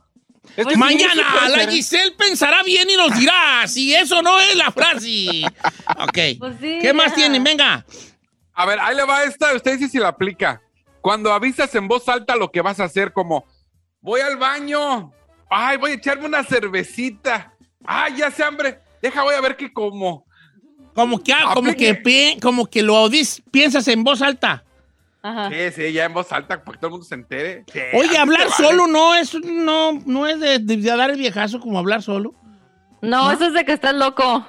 Sí, 0.55 0.63
sí 0.71 0.77
Mañana 0.79 1.23
puede 1.41 1.67
la. 1.67 1.73
Giselle 1.73 2.13
pensará 2.13 2.63
bien 2.63 2.89
y 2.89 2.95
nos 2.97 3.19
dirá 3.19 3.67
si 3.67 3.93
eso 3.93 4.23
no 4.23 4.39
es 4.39 4.55
la 4.55 4.71
frase. 4.71 5.43
Ok. 5.99 6.19
Pues 6.39 6.55
sí, 6.61 6.79
¿Qué 6.81 6.93
más 6.95 7.13
tienen? 7.17 7.43
Venga. 7.43 7.85
A 8.55 8.65
ver, 8.65 8.79
ahí 8.79 8.95
le 8.95 9.03
va 9.05 9.25
esta, 9.25 9.53
usted 9.55 9.73
dice 9.77 9.89
si 9.91 9.99
la 9.99 10.09
aplica. 10.09 10.63
Cuando 11.01 11.33
avisas 11.33 11.75
en 11.75 11.89
voz 11.89 12.09
alta 12.09 12.37
lo 12.37 12.53
que 12.53 12.61
vas 12.61 12.79
a 12.79 12.85
hacer, 12.85 13.13
como, 13.13 13.45
voy 14.01 14.21
al 14.21 14.37
baño, 14.37 15.13
ay, 15.51 15.77
voy 15.77 15.91
a 15.91 15.95
echarme 15.95 16.27
una 16.27 16.43
cervecita, 16.45 17.53
ay, 17.85 18.17
ya 18.17 18.31
sé 18.31 18.43
hambre, 18.45 18.79
deja, 19.03 19.23
voy 19.23 19.35
a 19.35 19.41
ver 19.41 19.57
qué 19.57 19.73
como. 19.73 20.25
Como 20.95 21.23
que, 21.23 21.33
ah, 21.33 21.53
como 21.55 21.73
que, 21.75 21.95
pi- 21.95 22.39
como 22.41 22.67
que 22.67 22.83
lo 22.83 23.09
dis- 23.09 23.43
piensas 23.51 23.87
en 23.89 24.03
voz 24.03 24.23
alta. 24.23 24.65
Ajá. 25.23 25.51
Sí, 25.51 25.57
sí, 25.77 25.93
ya 25.93 26.07
en 26.07 26.15
voz 26.15 26.33
alta 26.33 26.63
para 26.65 26.73
que 26.73 26.79
todo 26.79 26.87
el 26.89 26.91
mundo 26.93 27.05
se 27.07 27.15
entere. 27.15 27.65
Sí, 27.73 27.79
Oye, 27.95 28.17
hablar 28.19 28.49
vale. 28.49 28.53
solo 28.57 28.87
no 28.87 29.15
es, 29.15 29.35
no, 29.45 29.93
no 30.07 30.27
es 30.27 30.41
de, 30.41 30.59
de- 30.59 30.77
de 30.79 30.97
dar 30.97 31.11
el 31.11 31.19
viejazo 31.19 31.61
como 31.61 31.79
hablar 31.79 32.03
solo. 32.03 32.35
No, 33.03 33.31
eso 33.31 33.47
es 33.47 33.53
de 33.53 33.65
que 33.65 33.73
estás 33.73 33.95
loco. 33.95 34.45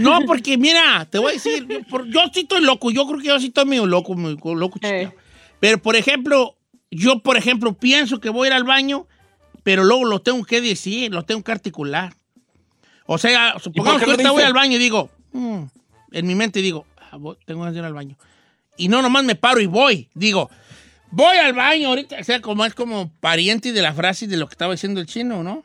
No, 0.00 0.20
porque 0.26 0.58
mira, 0.58 1.04
te 1.08 1.18
voy 1.18 1.30
a 1.30 1.32
decir, 1.34 1.66
yo, 1.68 1.82
por- 1.84 2.06
yo 2.08 2.20
sí 2.32 2.40
estoy 2.40 2.62
loco, 2.62 2.90
yo 2.90 3.06
creo 3.06 3.20
que 3.20 3.28
yo 3.28 3.38
sí 3.38 3.46
estoy 3.46 3.64
medio 3.64 3.86
loco, 3.86 4.14
medio 4.14 4.54
loco 4.54 4.78
Eh. 4.82 5.02
chiquito. 5.08 5.22
Pero, 5.60 5.78
por 5.78 5.94
ejemplo, 5.96 6.56
yo, 6.94 7.20
por 7.20 7.36
ejemplo, 7.36 7.74
pienso 7.74 8.20
que 8.20 8.30
voy 8.30 8.46
a 8.46 8.50
ir 8.50 8.54
al 8.54 8.64
baño, 8.64 9.06
pero 9.62 9.84
luego 9.84 10.04
lo 10.04 10.20
tengo 10.20 10.44
que 10.44 10.60
decir, 10.60 11.12
lo 11.12 11.24
tengo 11.24 11.42
que 11.42 11.52
articular. 11.52 12.14
O 13.06 13.18
sea, 13.18 13.54
supongamos 13.58 14.02
que 14.02 14.10
ahorita 14.10 14.30
voy 14.30 14.42
al 14.42 14.52
baño 14.54 14.76
y 14.76 14.78
digo, 14.78 15.10
"Mm", 15.32 15.62
en 16.12 16.26
mi 16.26 16.34
mente 16.34 16.60
digo, 16.60 16.86
"Ah, 17.10 17.16
voy- 17.18 17.36
tengo 17.44 17.64
que 17.70 17.78
ir 17.78 17.84
al 17.84 17.92
baño. 17.94 18.16
Y 18.76 18.88
no 18.88 19.02
nomás 19.02 19.24
me 19.24 19.34
paro 19.36 19.60
y 19.60 19.66
voy, 19.66 20.08
digo, 20.14 20.50
voy 21.10 21.36
al 21.36 21.52
baño 21.52 21.88
ahorita. 21.88 22.16
O 22.20 22.24
sea, 22.24 22.40
como 22.40 22.64
es 22.64 22.74
como 22.74 23.10
pariente 23.20 23.72
de 23.72 23.82
la 23.82 23.92
frase 23.94 24.26
de 24.26 24.36
lo 24.36 24.46
que 24.48 24.54
estaba 24.54 24.72
diciendo 24.72 25.00
el 25.00 25.06
chino, 25.06 25.42
¿no? 25.42 25.62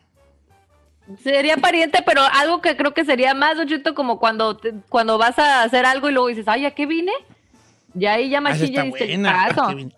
Sería 1.23 1.57
pariente, 1.57 2.03
pero 2.05 2.21
algo 2.33 2.61
que 2.61 2.77
creo 2.77 2.93
que 2.93 3.03
sería 3.03 3.33
más, 3.33 3.57
Don 3.57 3.67
Cheto, 3.67 3.95
como 3.95 4.19
cuando, 4.19 4.57
te- 4.57 4.73
cuando 4.89 5.17
vas 5.17 5.39
a 5.39 5.63
hacer 5.63 5.85
algo 5.85 6.07
y 6.09 6.13
luego 6.13 6.27
dices, 6.27 6.47
ay, 6.47 6.65
¿a 6.65 6.71
qué 6.71 6.85
vine? 6.85 7.11
Ya 7.99 8.13
ahí 8.13 8.29
ya 8.29 8.37
Ah, 8.37 8.41
machilla 8.41 8.83
dice 8.83 9.05
buena. 9.07 9.49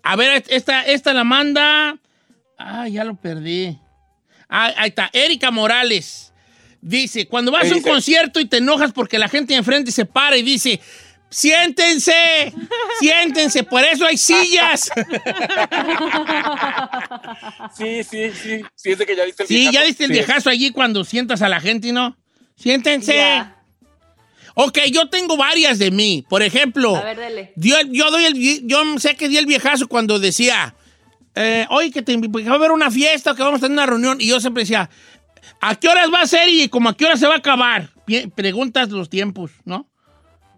A 0.02 0.16
ver, 0.16 0.42
esta, 0.48 0.82
esta 0.82 1.12
la 1.14 1.24
manda. 1.24 1.96
Ah, 2.58 2.88
ya 2.88 3.04
lo 3.04 3.14
perdí. 3.14 3.78
Ah, 4.48 4.72
ahí 4.76 4.88
está. 4.88 5.08
Erika 5.12 5.50
Morales. 5.50 6.32
Dice, 6.80 7.26
cuando 7.28 7.52
vas 7.52 7.62
¿Qué 7.62 7.68
a 7.68 7.72
un 7.72 7.76
dice? 7.78 7.90
concierto 7.90 8.40
y 8.40 8.46
te 8.46 8.56
enojas 8.58 8.92
porque 8.92 9.18
la 9.18 9.28
gente 9.28 9.54
enfrente 9.54 9.92
se 9.92 10.04
para 10.04 10.36
y 10.36 10.42
dice, 10.42 10.80
siéntense, 11.30 12.52
siéntense, 12.98 13.62
por 13.62 13.84
eso 13.84 14.04
hay 14.04 14.16
sillas. 14.16 14.90
Sí, 17.76 18.02
sí, 18.04 18.30
sí. 18.32 18.60
Sí, 18.74 18.90
es 18.90 18.98
de 18.98 19.06
que 19.06 19.16
ya 19.16 19.24
diste 19.24 19.42
el 19.44 19.48
Sí, 19.48 19.54
viejazo. 19.54 19.72
ya 19.78 19.84
viste 19.84 20.04
el 20.04 20.08
Sí. 20.08 20.14
viejazo 20.14 20.50
allí 20.50 20.70
cuando 20.70 21.04
sientas 21.04 21.42
a 21.42 21.48
la 21.48 21.60
gente, 21.60 21.92
¿no? 21.92 22.16
Siéntense. 22.56 23.14
Ya. 23.16 23.56
Ok, 24.54 24.78
yo 24.92 25.08
tengo 25.08 25.36
varias 25.36 25.78
de 25.78 25.90
mí. 25.90 26.24
Por 26.28 26.42
ejemplo, 26.42 26.96
A 26.96 27.02
ver, 27.04 27.18
dele. 27.18 27.52
Yo, 27.56 27.76
yo 27.90 28.10
doy 28.10 28.24
el, 28.24 28.66
yo 28.66 28.82
sé 28.98 29.16
que 29.16 29.28
di 29.28 29.36
el 29.38 29.46
viejazo 29.46 29.88
cuando 29.88 30.18
decía, 30.18 30.74
eh, 31.34 31.66
oye, 31.70 31.90
que 31.90 32.02
te 32.02 32.12
invi- 32.12 32.42
que 32.42 32.48
va 32.48 32.56
a 32.56 32.58
haber 32.58 32.70
una 32.72 32.90
fiesta 32.90 33.34
que 33.34 33.42
vamos 33.42 33.58
a 33.60 33.62
tener 33.62 33.72
una 33.78 33.86
reunión. 33.86 34.18
Y 34.20 34.28
yo 34.28 34.40
siempre 34.40 34.62
decía, 34.64 34.90
¿a 35.60 35.74
qué 35.76 35.88
horas 35.88 36.12
va 36.12 36.20
a 36.20 36.26
ser 36.26 36.48
y 36.48 36.68
como 36.68 36.88
a 36.90 36.96
qué 36.96 37.06
horas 37.06 37.20
se 37.20 37.26
va 37.26 37.34
a 37.34 37.38
acabar? 37.38 37.90
Preguntas 38.34 38.90
los 38.90 39.08
tiempos, 39.08 39.50
¿no? 39.64 39.88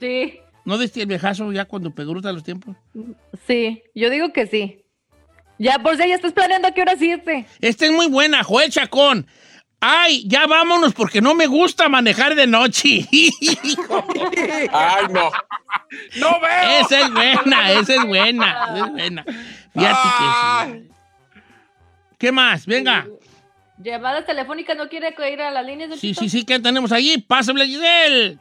Sí, 0.00 0.38
¿No 0.64 0.78
diste 0.78 1.02
el 1.02 1.06
viejazo 1.06 1.52
ya 1.52 1.66
cuando 1.66 1.90
preguntas 1.94 2.32
los 2.34 2.42
tiempos? 2.42 2.74
sí, 3.46 3.82
yo 3.94 4.08
digo 4.10 4.32
que 4.32 4.46
sí. 4.46 4.80
Ya, 5.58 5.78
por 5.78 5.96
si 5.96 6.08
ya 6.08 6.14
estás 6.16 6.32
planeando 6.32 6.66
a 6.68 6.72
qué 6.72 6.80
hora 6.82 6.96
siete. 6.98 7.46
Esta 7.60 7.86
es 7.86 7.92
muy 7.92 8.06
buena, 8.08 8.42
Joel 8.42 8.70
Chacón. 8.70 9.26
Ay, 9.86 10.24
ya 10.26 10.46
vámonos 10.46 10.94
porque 10.94 11.20
no 11.20 11.34
me 11.34 11.46
gusta 11.46 11.90
manejar 11.90 12.34
de 12.34 12.46
noche. 12.46 13.06
Ay, 14.72 15.04
no. 15.10 15.30
¡No 16.16 16.40
veo! 16.40 16.80
esa 16.80 17.00
es 17.00 17.12
buena, 17.12 17.72
esa 17.72 17.94
es 17.94 18.06
buena, 18.06 18.68
esa 18.74 18.86
es 18.86 18.92
buena. 18.92 19.24
Fíjate 19.74 20.08
que 20.18 20.72
sí. 20.72 20.88
¿Qué 22.16 22.32
más? 22.32 22.64
Venga. 22.64 23.06
Llamadas 23.76 24.24
telefónicas, 24.24 24.74
¿no 24.74 24.88
quiere 24.88 25.14
ir 25.30 25.42
a 25.42 25.50
las 25.50 25.66
líneas? 25.66 26.00
Sí, 26.00 26.14
sí, 26.14 26.30
sí, 26.30 26.46
¿qué 26.46 26.58
tenemos 26.58 26.90
allí? 26.90 27.18
Pásame, 27.18 27.66
Giselle. 27.66 28.38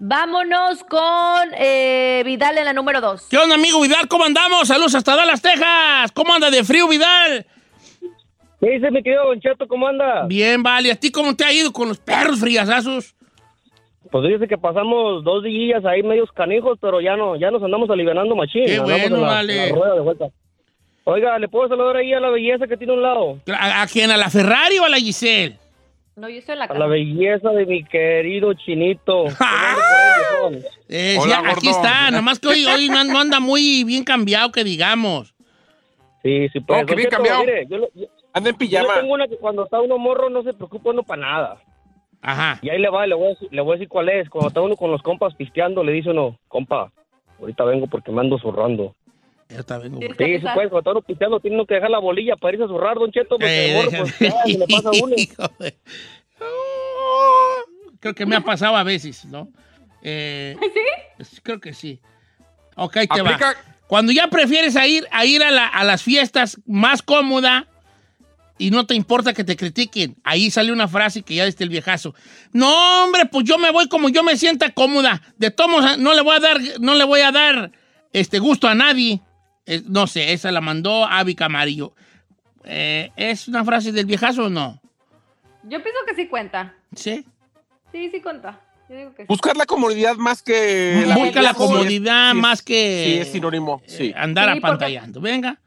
Vámonos 0.00 0.82
con 0.82 1.48
eh, 1.58 2.22
Vidal 2.26 2.58
en 2.58 2.64
la 2.64 2.72
número 2.72 3.00
dos. 3.00 3.28
¿Qué 3.30 3.38
onda, 3.38 3.54
amigo 3.54 3.80
Vidal? 3.80 4.08
¿Cómo 4.08 4.24
andamos? 4.24 4.66
Saludos 4.66 4.96
hasta 4.96 5.14
Dallas, 5.14 5.42
Texas. 5.42 6.10
¿Cómo 6.12 6.34
anda 6.34 6.50
de 6.50 6.64
frío, 6.64 6.88
Vidal? 6.88 7.46
¿Qué 8.62 8.70
dice 8.70 8.90
mi 8.92 9.02
querido 9.02 9.24
Don 9.26 9.40
Cheto? 9.40 9.66
¿Cómo 9.66 9.88
anda? 9.88 10.24
Bien, 10.28 10.62
vale. 10.62 10.92
¿A 10.92 10.94
ti 10.94 11.10
cómo 11.10 11.34
te 11.34 11.44
ha 11.44 11.52
ido 11.52 11.72
con 11.72 11.88
los 11.88 11.98
perros 11.98 12.38
friazazos? 12.38 13.14
Pues 14.10 14.28
dice 14.28 14.46
que 14.46 14.56
pasamos 14.56 15.24
dos 15.24 15.42
días 15.42 15.84
ahí 15.84 16.02
medios 16.04 16.30
canijos, 16.32 16.78
pero 16.80 17.00
ya 17.00 17.16
no, 17.16 17.34
ya 17.36 17.50
nos 17.50 17.62
andamos 17.62 17.90
alivianando 17.90 18.36
machín. 18.36 18.66
Qué 18.66 18.78
bueno, 18.78 19.16
la- 19.18 19.26
vale. 19.26 19.64
en 19.64 19.68
la 19.70 19.74
rueda 19.74 19.94
de 19.94 20.00
vuelta. 20.00 20.26
Oiga, 21.04 21.36
¿le 21.40 21.48
puedo 21.48 21.68
saludar 21.68 21.96
ahí 21.96 22.12
a 22.14 22.20
la 22.20 22.30
belleza 22.30 22.68
que 22.68 22.76
tiene 22.76 22.92
a 22.92 22.96
un 22.96 23.02
lado? 23.02 23.38
¿A, 23.52 23.82
a 23.82 23.86
quién? 23.88 24.10
¿A 24.12 24.16
la 24.16 24.30
Ferrari 24.30 24.78
o 24.78 24.84
a 24.84 24.88
la 24.88 24.98
Giselle? 24.98 25.56
No, 26.14 26.28
yo 26.28 26.36
estoy 26.38 26.52
en 26.52 26.58
la 26.60 26.64
A 26.66 26.74
la 26.78 26.86
belleza 26.86 27.50
de 27.50 27.66
mi 27.66 27.82
querido 27.84 28.52
chinito. 28.54 29.24
¡Ah! 29.40 29.74
Eh, 30.88 31.16
Hola, 31.18 31.40
sí, 31.40 31.46
aquí 31.56 31.68
está. 31.68 32.10
Nomás 32.12 32.38
que 32.38 32.48
hoy, 32.48 32.66
hoy 32.66 32.88
no 32.88 33.02
no 33.04 33.18
anda 33.18 33.40
muy 33.40 33.82
bien 33.82 34.04
cambiado, 34.04 34.52
que 34.52 34.62
digamos. 34.62 35.34
Sí, 36.22 36.48
sí, 36.52 36.60
pues. 36.60 36.84
Oh, 36.88 36.94
bien 36.94 37.08
cambiado. 37.08 37.40
mire, 37.40 37.66
yo, 37.68 37.78
le- 37.78 37.88
yo- 37.94 38.06
Anda 38.34 38.50
en 38.50 38.54
yo 38.54 38.58
pijama. 38.58 38.94
le 38.94 39.00
tengo 39.00 39.14
una 39.14 39.28
que 39.28 39.36
cuando 39.36 39.64
está 39.64 39.80
uno 39.80 39.98
morro 39.98 40.30
no 40.30 40.42
se 40.42 40.52
preocupa 40.54 40.90
uno 40.90 41.02
para 41.02 41.20
nada. 41.22 41.56
Ajá. 42.22 42.58
Y 42.62 42.70
ahí 42.70 42.78
le 42.78 42.88
va, 42.88 43.06
le 43.06 43.14
voy, 43.14 43.26
a 43.26 43.28
decir, 43.30 43.48
le 43.50 43.60
voy 43.62 43.72
a 43.72 43.74
decir 43.74 43.88
cuál 43.88 44.08
es. 44.08 44.28
Cuando 44.30 44.48
está 44.48 44.60
uno 44.60 44.76
con 44.76 44.90
los 44.90 45.02
compas 45.02 45.34
pisteando, 45.34 45.82
le 45.82 45.92
dice 45.92 46.10
uno, 46.10 46.38
compa, 46.48 46.92
ahorita 47.40 47.64
vengo 47.64 47.86
porque 47.88 48.12
me 48.12 48.20
ando 48.20 48.38
zurrando. 48.38 48.94
Yo 49.48 49.62
también. 49.64 49.98
Sí. 50.00 50.06
Sí, 50.16 50.38
sí, 50.38 50.46
pues, 50.54 50.68
cuando 50.70 50.78
está 50.78 50.90
uno 50.92 51.02
pisteando, 51.02 51.40
tiene 51.40 51.56
uno 51.56 51.66
que 51.66 51.74
dejar 51.74 51.90
la 51.90 51.98
bolilla 51.98 52.36
para 52.36 52.54
irse 52.54 52.64
a 52.64 52.68
zurrar, 52.68 52.94
Don 52.96 53.10
Cheto, 53.10 53.30
porque 53.36 53.70
Eh, 53.70 53.74
morro, 53.74 53.90
pues, 53.98 54.18
ya, 54.20 54.42
se 54.44 54.58
le 54.58 54.66
pasa 54.66 54.88
a 54.88 54.92
uno. 55.02 55.16
Oh, 56.40 57.54
Creo 58.00 58.14
que 58.14 58.26
me 58.26 58.34
ha 58.36 58.40
pasado 58.40 58.76
a 58.76 58.82
veces, 58.82 59.24
¿no? 59.26 59.48
Eh, 60.02 60.56
¿Sí? 60.60 61.30
Creo 61.42 61.60
que 61.60 61.72
sí. 61.72 62.00
Ok, 62.76 62.94
te 63.14 63.22
va. 63.22 63.38
Cuando 63.86 64.10
ya 64.12 64.28
prefieres 64.28 64.74
a 64.76 64.86
ir 64.86 65.06
a, 65.12 65.24
ir 65.24 65.42
a, 65.42 65.50
la- 65.50 65.68
a 65.68 65.84
las 65.84 66.02
fiestas 66.02 66.60
más 66.66 67.02
cómoda 67.02 67.66
y 68.58 68.70
no 68.70 68.86
te 68.86 68.94
importa 68.94 69.32
que 69.32 69.44
te 69.44 69.56
critiquen. 69.56 70.16
Ahí 70.24 70.50
sale 70.50 70.72
una 70.72 70.88
frase 70.88 71.22
que 71.22 71.34
ya 71.34 71.44
desde 71.44 71.64
el 71.64 71.70
viejazo. 71.70 72.14
No, 72.52 73.04
hombre, 73.04 73.26
pues 73.26 73.44
yo 73.44 73.58
me 73.58 73.70
voy 73.70 73.88
como 73.88 74.08
yo 74.08 74.22
me 74.22 74.36
sienta 74.36 74.70
cómoda. 74.70 75.22
De 75.38 75.50
todos 75.50 75.98
no 75.98 76.14
le 76.14 76.20
voy 76.22 76.36
a 76.36 76.40
dar, 76.40 76.58
no 76.80 76.94
le 76.94 77.04
voy 77.04 77.20
a 77.20 77.32
dar 77.32 77.72
este 78.12 78.38
gusto 78.38 78.68
a 78.68 78.74
nadie. 78.74 79.20
Eh, 79.66 79.82
no 79.86 80.06
sé, 80.06 80.32
esa 80.32 80.50
la 80.52 80.60
mandó 80.60 81.04
Avi 81.06 81.34
Camarillo. 81.34 81.94
Eh, 82.64 83.10
¿Es 83.16 83.48
una 83.48 83.64
frase 83.64 83.90
del 83.92 84.06
viejazo 84.06 84.44
o 84.44 84.48
no? 84.50 84.80
Yo 85.64 85.82
pienso 85.82 86.00
que 86.06 86.14
sí 86.14 86.26
cuenta. 86.28 86.74
¿Sí? 86.94 87.24
Sí, 87.92 88.10
sí 88.10 88.20
cuenta. 88.20 88.60
Yo 88.88 88.96
digo 88.96 89.14
que 89.14 89.22
sí. 89.22 89.26
Buscar 89.28 89.56
la 89.56 89.64
comodidad 89.66 90.16
más 90.16 90.42
que... 90.42 91.04
Busca 91.14 91.40
la 91.42 91.50
sí, 91.52 91.56
comodidad 91.56 92.32
sí 92.32 92.38
más 92.38 92.62
que 92.62 93.04
Sí, 93.06 93.18
es 93.20 93.28
sinónimo, 93.32 93.80
sí. 93.86 94.06
eh, 94.08 94.14
andar 94.16 94.46
Sí, 94.52 94.60
porque- 94.60 94.66
apantallando. 94.66 95.20
Venga. 95.20 95.60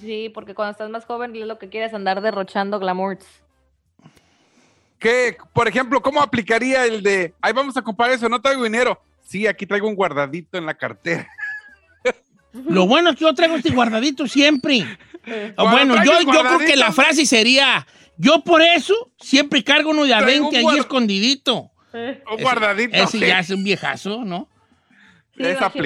Sí, 0.00 0.30
porque 0.32 0.54
cuando 0.54 0.72
estás 0.72 0.90
más 0.90 1.04
joven 1.04 1.34
es 1.34 1.46
lo 1.46 1.58
que 1.58 1.68
quieres 1.68 1.94
andar 1.94 2.20
derrochando 2.20 2.78
glamours. 2.78 3.24
¿Qué? 4.98 5.36
Por 5.52 5.68
ejemplo, 5.68 6.02
¿cómo 6.02 6.20
aplicaría 6.20 6.84
el 6.84 7.02
de, 7.02 7.34
ahí 7.40 7.52
vamos 7.52 7.76
a 7.76 7.82
comprar 7.82 8.10
eso, 8.10 8.28
no 8.28 8.40
traigo 8.40 8.64
dinero? 8.64 9.00
Sí, 9.22 9.46
aquí 9.46 9.66
traigo 9.66 9.86
un 9.88 9.94
guardadito 9.94 10.58
en 10.58 10.66
la 10.66 10.74
cartera. 10.74 11.28
Lo 12.52 12.86
bueno 12.86 13.10
es 13.10 13.16
que 13.16 13.24
yo 13.24 13.34
traigo 13.34 13.56
este 13.56 13.70
guardadito 13.70 14.26
siempre. 14.26 14.84
Cuando 15.54 15.70
bueno, 15.70 16.04
yo, 16.04 16.20
yo 16.22 16.40
creo 16.40 16.58
que 16.58 16.76
la 16.76 16.90
frase 16.92 17.26
sería, 17.26 17.86
yo 18.16 18.42
por 18.42 18.62
eso 18.62 19.12
siempre 19.20 19.62
cargo 19.62 19.90
uno 19.90 20.04
de 20.04 20.14
a 20.14 20.20
Traigo 20.20 20.50
20 20.50 20.68
ahí 20.68 20.78
escondidito. 20.78 21.70
Un 21.92 22.00
Ese- 22.00 22.42
guardadito. 22.42 22.96
Ese 22.96 23.18
sí. 23.18 23.20
ya 23.20 23.40
es 23.40 23.50
un 23.50 23.62
viejazo, 23.62 24.24
¿no? 24.24 24.48
Sí, 25.36 25.44
Esa 25.44 25.66
machín. 25.66 25.82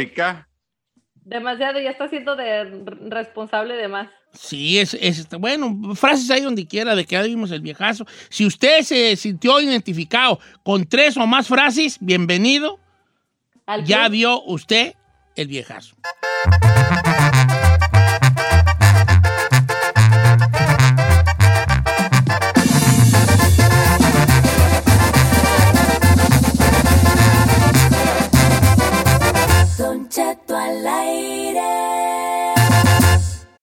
Demasiado, 1.25 1.81
ya 1.81 1.91
está 1.91 2.09
siendo 2.09 2.35
de 2.37 2.65
responsable 3.09 3.75
de 3.77 3.89
más. 3.89 4.09
Sí, 4.33 4.79
es, 4.79 4.95
es- 4.95 5.29
bueno, 5.39 5.95
frases 5.95 6.31
ahí 6.31 6.41
donde 6.41 6.67
quiera 6.67 6.95
de 6.97 7.05
que 7.05 7.13
ya 7.17 7.23
vimos 7.23 7.51
el 7.53 7.61
viejazo. 7.61 8.07
Si 8.29 8.45
usted 8.47 8.81
se 8.83 9.15
sintió 9.17 9.61
identificado 9.61 10.41
con 10.65 10.85
tres 10.87 11.17
o 11.17 11.27
más 11.27 11.47
frases, 11.49 11.99
bienvenido. 12.01 12.81
Al 13.67 13.85
Ya 13.85 14.09
vio 14.09 14.43
usted 14.43 14.95
el 15.37 15.47
viejazo. 15.49 15.95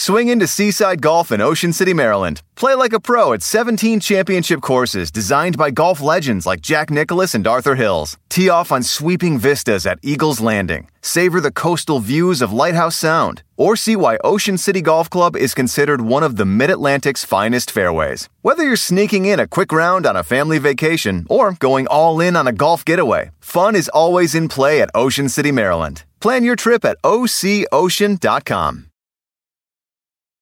Swing 0.00 0.28
into 0.30 0.46
Seaside 0.46 1.02
Golf 1.02 1.30
in 1.30 1.42
Ocean 1.42 1.74
City, 1.74 1.92
Maryland. 1.92 2.40
Play 2.54 2.72
like 2.72 2.94
a 2.94 3.00
pro 3.00 3.34
at 3.34 3.42
17 3.42 4.00
championship 4.00 4.62
courses 4.62 5.10
designed 5.10 5.58
by 5.58 5.70
golf 5.70 6.00
legends 6.00 6.46
like 6.46 6.62
Jack 6.62 6.88
Nicholas 6.88 7.34
and 7.34 7.46
Arthur 7.46 7.74
Hills. 7.74 8.16
Tee 8.30 8.48
off 8.48 8.72
on 8.72 8.82
sweeping 8.82 9.38
vistas 9.38 9.84
at 9.84 9.98
Eagles 10.02 10.40
Landing. 10.40 10.88
Savor 11.02 11.38
the 11.38 11.52
coastal 11.52 12.00
views 12.00 12.40
of 12.40 12.50
Lighthouse 12.50 12.96
Sound. 12.96 13.42
Or 13.58 13.76
see 13.76 13.94
why 13.94 14.16
Ocean 14.24 14.56
City 14.56 14.80
Golf 14.80 15.10
Club 15.10 15.36
is 15.36 15.52
considered 15.52 16.00
one 16.00 16.22
of 16.22 16.36
the 16.36 16.46
Mid 16.46 16.70
Atlantic's 16.70 17.22
finest 17.22 17.70
fairways. 17.70 18.30
Whether 18.40 18.64
you're 18.64 18.76
sneaking 18.76 19.26
in 19.26 19.38
a 19.38 19.46
quick 19.46 19.70
round 19.70 20.06
on 20.06 20.16
a 20.16 20.24
family 20.24 20.56
vacation 20.56 21.26
or 21.28 21.52
going 21.52 21.86
all 21.88 22.20
in 22.20 22.36
on 22.36 22.46
a 22.46 22.52
golf 22.54 22.86
getaway, 22.86 23.32
fun 23.40 23.76
is 23.76 23.90
always 23.90 24.34
in 24.34 24.48
play 24.48 24.80
at 24.80 24.88
Ocean 24.94 25.28
City, 25.28 25.52
Maryland. 25.52 26.04
Plan 26.20 26.42
your 26.42 26.56
trip 26.56 26.86
at 26.86 26.96
OCOcean.com. 27.02 28.86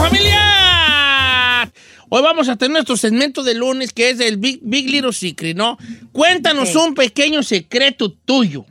Familia. 0.00 1.70
Hoy 2.08 2.22
vamos 2.22 2.48
a 2.48 2.56
tener 2.56 2.72
nuestro 2.72 2.96
segmento 2.96 3.42
de 3.42 3.54
lunes 3.54 3.92
que 3.92 4.10
es 4.10 4.20
el 4.20 4.38
Big, 4.38 4.60
Big 4.62 4.88
Little 4.88 5.12
Secret, 5.12 5.56
¿no? 5.56 5.76
Cuéntanos 6.12 6.74
un 6.74 6.94
pequeño 6.94 7.42
secreto 7.42 8.10
tuyo. 8.10 8.64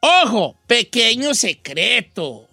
Ojo, 0.00 0.56
pequeño 0.66 1.34
secreto. 1.34 2.48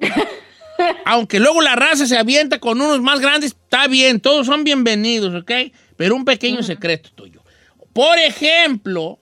Aunque 1.06 1.38
luego 1.38 1.62
la 1.62 1.76
raza 1.76 2.06
se 2.06 2.18
avienta 2.18 2.58
con 2.58 2.80
unos 2.80 3.00
más 3.00 3.20
grandes, 3.20 3.52
está 3.52 3.86
bien, 3.86 4.20
todos 4.20 4.46
son 4.46 4.64
bienvenidos, 4.64 5.32
¿ok? 5.34 5.52
Pero 5.96 6.16
un 6.16 6.24
pequeño 6.24 6.62
secreto 6.64 7.10
tuyo. 7.14 7.44
Por 7.92 8.18
ejemplo, 8.18 9.20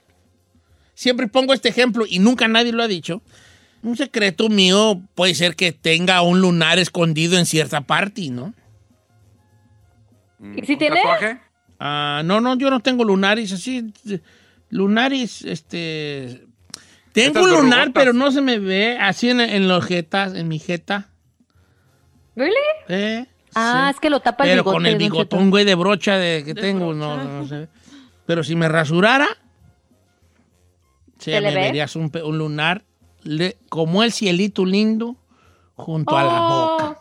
siempre 0.95 1.27
pongo 1.27 1.53
este 1.53 1.69
ejemplo 1.69 2.05
y 2.09 2.17
nunca 2.19 2.47
nadie 2.47 2.71
lo 2.71 2.81
ha 2.81 2.87
dicho. 2.87 3.21
Un 3.83 3.97
secreto 3.97 4.47
mío 4.49 5.01
puede 5.15 5.33
ser 5.33 5.55
que 5.55 5.71
tenga 5.71 6.21
un 6.21 6.39
lunar 6.39 6.77
escondido 6.79 7.37
en 7.39 7.45
cierta 7.45 7.81
parte, 7.81 8.29
¿no? 8.29 8.53
¿Y 10.55 10.65
si 10.65 10.77
tiene? 10.77 11.01
Ah, 11.79 12.21
no, 12.23 12.41
no, 12.41 12.55
yo 12.57 12.69
no 12.69 12.79
tengo 12.79 13.03
lunares 13.03 13.51
así. 13.51 13.91
Lunares, 14.69 15.43
este. 15.43 16.45
Tengo 17.11 17.41
un 17.43 17.49
lunar, 17.49 17.91
pero 17.93 18.13
no 18.13 18.31
se 18.31 18.41
me 18.41 18.57
ve 18.59 18.97
así 18.99 19.29
en, 19.29 19.41
en 19.41 19.67
los 19.67 19.83
jetas, 19.85 20.33
en 20.35 20.47
mi 20.47 20.59
jeta. 20.59 21.09
¿Really? 22.35 22.55
Eh, 22.87 23.25
Ah, 23.53 23.87
sí. 23.89 23.95
es 23.95 23.99
que 23.99 24.09
lo 24.09 24.21
tapa 24.21 24.45
el 24.45 24.51
Pero 24.51 24.61
bigote. 24.63 24.75
con 24.77 24.85
el 24.85 24.97
bigotón, 24.97 25.49
güey, 25.49 25.65
de 25.65 25.75
brocha 25.75 26.15
de, 26.17 26.43
que 26.45 26.53
tengo, 26.53 26.93
no, 26.93 27.17
no, 27.17 27.41
no 27.41 27.47
se 27.47 27.57
ve. 27.59 27.67
Pero 28.25 28.43
si 28.45 28.55
me 28.55 28.69
rasurara, 28.69 29.27
se 31.17 31.31
¿Se 31.31 31.41
le 31.41 31.49
me 31.49 31.55
ve? 31.55 31.61
verías 31.63 31.97
un 31.97 32.09
lunar 32.37 32.85
le- 33.23 33.57
como 33.69 34.03
el 34.03 34.11
cielito 34.11 34.65
lindo 34.65 35.15
junto 35.75 36.17
a 36.17 36.23
la 36.23 36.41
Oh. 36.41 36.71
boca. 36.77 36.97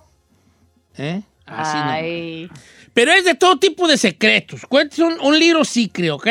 ¿Eh? 0.97 1.23
Así. 1.47 1.79
Ay. 1.81 2.51
Pero 2.95 3.13
es 3.13 3.25
de 3.25 3.35
todo 3.35 3.59
tipo 3.59 3.89
de 3.89 3.97
secretos. 3.99 4.67
Cuéntese 4.67 5.03
un, 5.05 5.19
un 5.21 5.65
secret, 5.65 6.11
¿ok? 6.11 6.27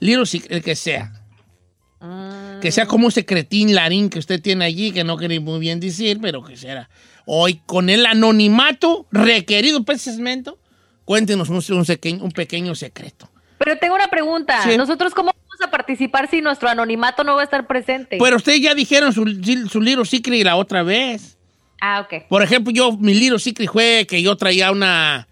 Little 0.00 0.26
secret, 0.26 0.52
el 0.52 0.62
que 0.62 0.74
sea. 0.76 1.12
Mm. 2.00 2.60
Que 2.60 2.72
sea 2.72 2.86
como 2.86 3.06
un 3.06 3.12
secretín 3.12 3.74
larín 3.74 4.08
que 4.08 4.18
usted 4.18 4.40
tiene 4.40 4.64
allí, 4.64 4.92
que 4.92 5.04
no 5.04 5.16
quiere 5.16 5.38
muy 5.40 5.60
bien 5.60 5.80
decir, 5.80 6.18
pero 6.20 6.42
que 6.42 6.56
será. 6.56 6.88
Hoy, 7.26 7.60
con 7.66 7.90
el 7.90 8.06
anonimato 8.06 9.06
requerido 9.12 9.84
para 9.84 9.96
ese 9.96 10.12
segmento, 10.12 10.58
cuéntenos 11.04 11.48
un, 11.50 11.56
un 11.56 12.22
un 12.22 12.32
pequeño 12.32 12.74
secreto. 12.74 13.30
Pero 13.58 13.78
tengo 13.78 13.94
una 13.94 14.08
pregunta. 14.08 14.62
Sí. 14.62 14.76
¿Nosotros 14.76 15.12
cómo 15.14 15.32
a 15.62 15.70
participar 15.70 16.28
si 16.30 16.40
nuestro 16.40 16.68
anonimato 16.68 17.24
no 17.24 17.34
va 17.34 17.42
a 17.42 17.44
estar 17.44 17.66
presente? 17.66 18.18
Pero 18.18 18.36
ustedes 18.36 18.60
ya 18.60 18.74
dijeron 18.74 19.12
su, 19.12 19.24
su 19.68 19.80
little 19.80 20.04
secret 20.04 20.44
la 20.44 20.56
otra 20.56 20.82
vez. 20.82 21.38
Ah, 21.80 22.00
ok. 22.00 22.28
Por 22.28 22.42
ejemplo, 22.42 22.72
yo, 22.72 22.92
mi 22.92 23.14
little 23.14 23.38
secret 23.38 23.70
fue 23.70 24.06
que 24.08 24.22
yo 24.22 24.36
traía 24.36 24.70
una, 24.70 25.28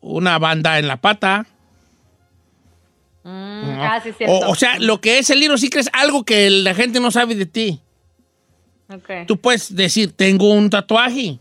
una 0.00 0.38
banda 0.38 0.78
en 0.78 0.88
la 0.88 0.96
pata. 0.96 1.46
Mm, 3.24 3.28
¿no? 3.28 3.82
Ah, 3.84 4.00
sí, 4.02 4.12
cierto. 4.16 4.34
o, 4.34 4.50
o 4.50 4.54
sea, 4.54 4.78
lo 4.78 5.00
que 5.00 5.18
es 5.18 5.30
el 5.30 5.40
little 5.40 5.58
secret 5.58 5.86
es 5.86 5.90
algo 5.92 6.24
que 6.24 6.48
la 6.50 6.74
gente 6.74 7.00
no 7.00 7.10
sabe 7.10 7.34
de 7.34 7.46
ti. 7.46 7.80
Ok. 8.88 9.26
Tú 9.26 9.38
puedes 9.38 9.74
decir, 9.74 10.12
tengo 10.12 10.52
un 10.52 10.70
tatuaje. 10.70 11.38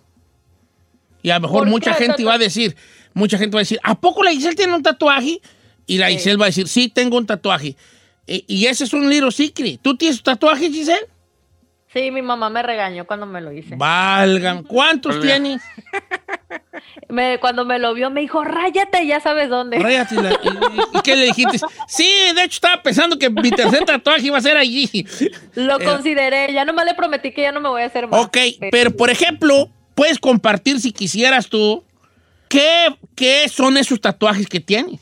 Y 1.22 1.30
a 1.30 1.36
lo 1.36 1.42
mejor 1.42 1.60
¿Por 1.60 1.70
mucha 1.70 1.94
gente 1.94 2.24
va 2.24 2.36
a 2.36 2.38
decir, 2.38 2.76
mucha 3.14 3.38
gente 3.38 3.56
va 3.56 3.60
a 3.60 3.64
decir, 3.64 3.80
¿a 3.84 3.96
poco 4.00 4.24
la 4.24 4.32
Giselle 4.32 4.56
tiene 4.56 4.76
un 4.76 4.84
tatuaje? 4.84 5.40
Y 5.88 5.98
la 5.98 6.08
Sí. 6.08 6.16
Giselle 6.18 6.38
va 6.38 6.46
a 6.46 6.50
decir, 6.50 6.68
sí, 6.68 6.90
tengo 6.90 7.18
un 7.18 7.26
tatuaje. 7.26 7.76
Y 8.28 8.66
ese 8.66 8.86
es 8.86 8.94
un 8.94 9.10
little 9.10 9.32
secret. 9.32 9.80
¿Tú 9.82 9.96
tienes 9.96 10.22
tatuaje, 10.24 10.70
Giselle? 10.72 11.08
Sí, 11.94 12.12
mi 12.12 12.22
mamá 12.22 12.50
me 12.50 12.62
regañó 12.62 13.06
cuando 13.06 13.26
me 13.26 13.40
lo 13.40 13.52
hice. 13.54 13.76
Valgan. 13.78 14.64
¿Cuántos 14.64 15.22
tienes? 15.22 15.62
Me- 17.10 17.40
cuando 17.40 17.66
me 17.66 17.80
lo 17.80 17.94
vio 17.94 18.10
me 18.10 18.22
dijo, 18.22 18.44
ráyate, 18.44 19.06
ya 19.08 19.20
sabes 19.20 19.50
dónde. 19.50 19.80
Ráyate 19.80 20.16
la- 20.16 20.32
¿Y, 20.32 20.98
y 20.98 21.02
qué 21.04 21.16
le 21.16 21.26
dijiste? 21.26 21.60
Sí, 21.88 22.08
de 22.36 22.44
hecho 22.44 22.56
estaba 22.56 22.82
pensando 22.84 23.18
que 23.18 23.30
mi 23.30 23.50
tercer 23.52 23.86
tatuaje 23.86 24.28
iba 24.28 24.38
a 24.38 24.42
ser 24.42 24.58
allí. 24.58 25.06
Lo 25.56 25.80
Eh, 25.80 25.84
consideré, 25.86 26.52
ya 26.52 26.66
nomás 26.66 26.86
le 26.86 26.94
prometí 26.96 27.32
que 27.32 27.44
ya 27.44 27.52
no 27.52 27.62
me 27.62 27.70
voy 27.70 27.82
a 27.84 27.86
hacer 27.86 28.08
más. 28.08 28.26
Ok, 28.26 28.38
pero 28.72 28.92
por 28.92 29.10
ejemplo, 29.10 29.70
puedes 29.94 30.20
compartir 30.20 30.80
si 30.82 30.92
quisieras 30.92 31.48
tú 31.48 31.84
qué, 32.50 32.88
qué 33.16 33.48
son 33.50 33.78
esos 33.78 34.02
tatuajes 34.02 34.48
que 34.48 34.60
tienes. 34.60 35.00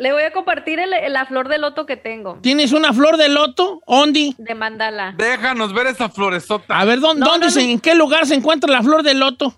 Le 0.00 0.12
voy 0.14 0.22
a 0.22 0.32
compartir 0.32 0.78
el- 0.80 1.12
la 1.12 1.26
flor 1.26 1.48
de 1.48 1.58
loto 1.58 1.84
que 1.84 1.96
tengo. 1.96 2.38
¿Tienes 2.42 2.72
una 2.72 2.92
flor 2.94 3.18
de 3.18 3.28
loto? 3.28 3.80
¿Ondi? 3.84 4.34
De 4.38 4.54
mandala. 4.54 5.14
Déjanos 5.18 5.74
ver 5.74 5.88
esa 5.88 6.08
floresota. 6.08 6.78
A 6.78 6.84
ver, 6.86 7.00
¿dónde, 7.00 7.20
No, 7.20 7.32
dónde 7.32 7.46
no, 7.46 7.52
se- 7.52 7.62
no. 7.64 7.68
en 7.70 7.80
qué 7.80 7.94
lugar 7.94 8.26
se 8.26 8.34
encuentra 8.34 8.70
la 8.72 8.82
flor 8.82 9.02
de 9.02 9.12
loto? 9.12 9.54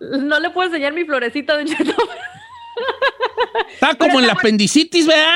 No 0.00 0.40
le 0.40 0.48
puedo 0.50 0.68
enseñar 0.68 0.92
mi 0.94 1.04
florecita, 1.04 1.54
Don 1.56 1.66
Cheto. 1.66 1.92
Está 3.74 3.94
como 3.94 4.18
en 4.18 4.26
la 4.26 4.32
apendicitis, 4.32 5.06
¿verdad? 5.06 5.34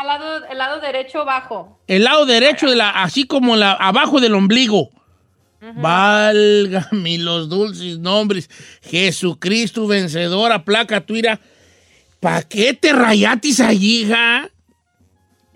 Al 0.00 0.06
lado, 0.06 0.44
el 0.46 0.58
lado 0.58 0.80
derecho 0.80 1.24
bajo. 1.24 1.78
El 1.86 2.04
lado 2.04 2.26
derecho 2.26 2.68
de 2.68 2.76
la, 2.76 2.90
así 2.90 3.26
como 3.26 3.54
la, 3.54 3.72
abajo 3.72 4.18
del 4.20 4.34
ombligo. 4.34 4.88
Válgame 5.60 7.18
los 7.18 7.48
dulces 7.48 7.98
nombres. 7.98 8.50
Jesucristo 8.82 9.86
vencedora, 9.86 10.64
placa 10.64 11.00
tuira. 11.00 11.38
¿Para 12.24 12.40
qué 12.42 12.72
te 12.72 12.90
rayatis 12.90 13.60
allí, 13.60 14.04
hija? 14.04 14.48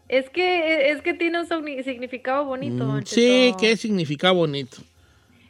Es 0.07 0.29
que, 0.29 0.91
es 0.91 1.01
que 1.01 1.15
tiene 1.15 1.41
un 1.41 1.47
significado 1.83 2.45
bonito, 2.45 2.85
Mm, 2.85 3.03
Sí, 3.07 3.55
que 3.59 3.75
significa 3.79 4.33
bonito. 4.33 4.77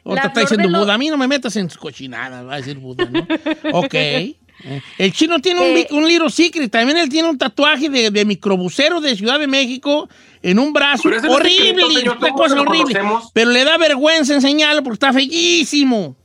Ahorita 0.05 0.27
está 0.27 0.39
diciendo 0.39 0.69
lo- 0.69 0.79
Buda. 0.79 0.93
A 0.93 0.97
mí 0.97 1.09
no 1.09 1.17
me 1.17 1.27
metas 1.27 1.57
en 1.57 1.67
tus 1.67 1.77
cochinadas, 1.77 2.47
va 2.47 2.53
a 2.53 2.57
decir 2.57 2.77
Buda, 2.77 3.05
¿no? 3.11 3.27
ok. 3.73 3.93
Eh, 4.61 4.81
El 4.97 5.13
chino 5.13 5.39
tiene 5.39 5.59
un, 5.61 5.77
Eh. 5.77 5.87
un 5.91 6.05
little 6.05 6.29
secret. 6.29 6.69
También 6.69 6.97
él 6.97 7.07
tiene 7.07 7.29
un 7.29 7.37
tatuaje 7.37 7.87
de, 7.89 8.11
de 8.11 8.25
microbusero 8.25 8.99
de 8.99 9.15
Ciudad 9.15 9.39
de 9.39 9.47
México 9.47 10.09
en 10.41 10.59
un 10.59 10.73
brazo. 10.73 11.07
Horrible, 11.29 11.85
una 12.17 12.29
cosa 12.33 12.59
horrible. 12.59 12.99
Pero 13.33 13.51
le 13.51 13.63
da 13.63 13.77
vergüenza 13.77 14.33
enseñarlo 14.33 14.83
porque 14.83 14.95
está 14.95 15.13
feísimo. 15.13 16.17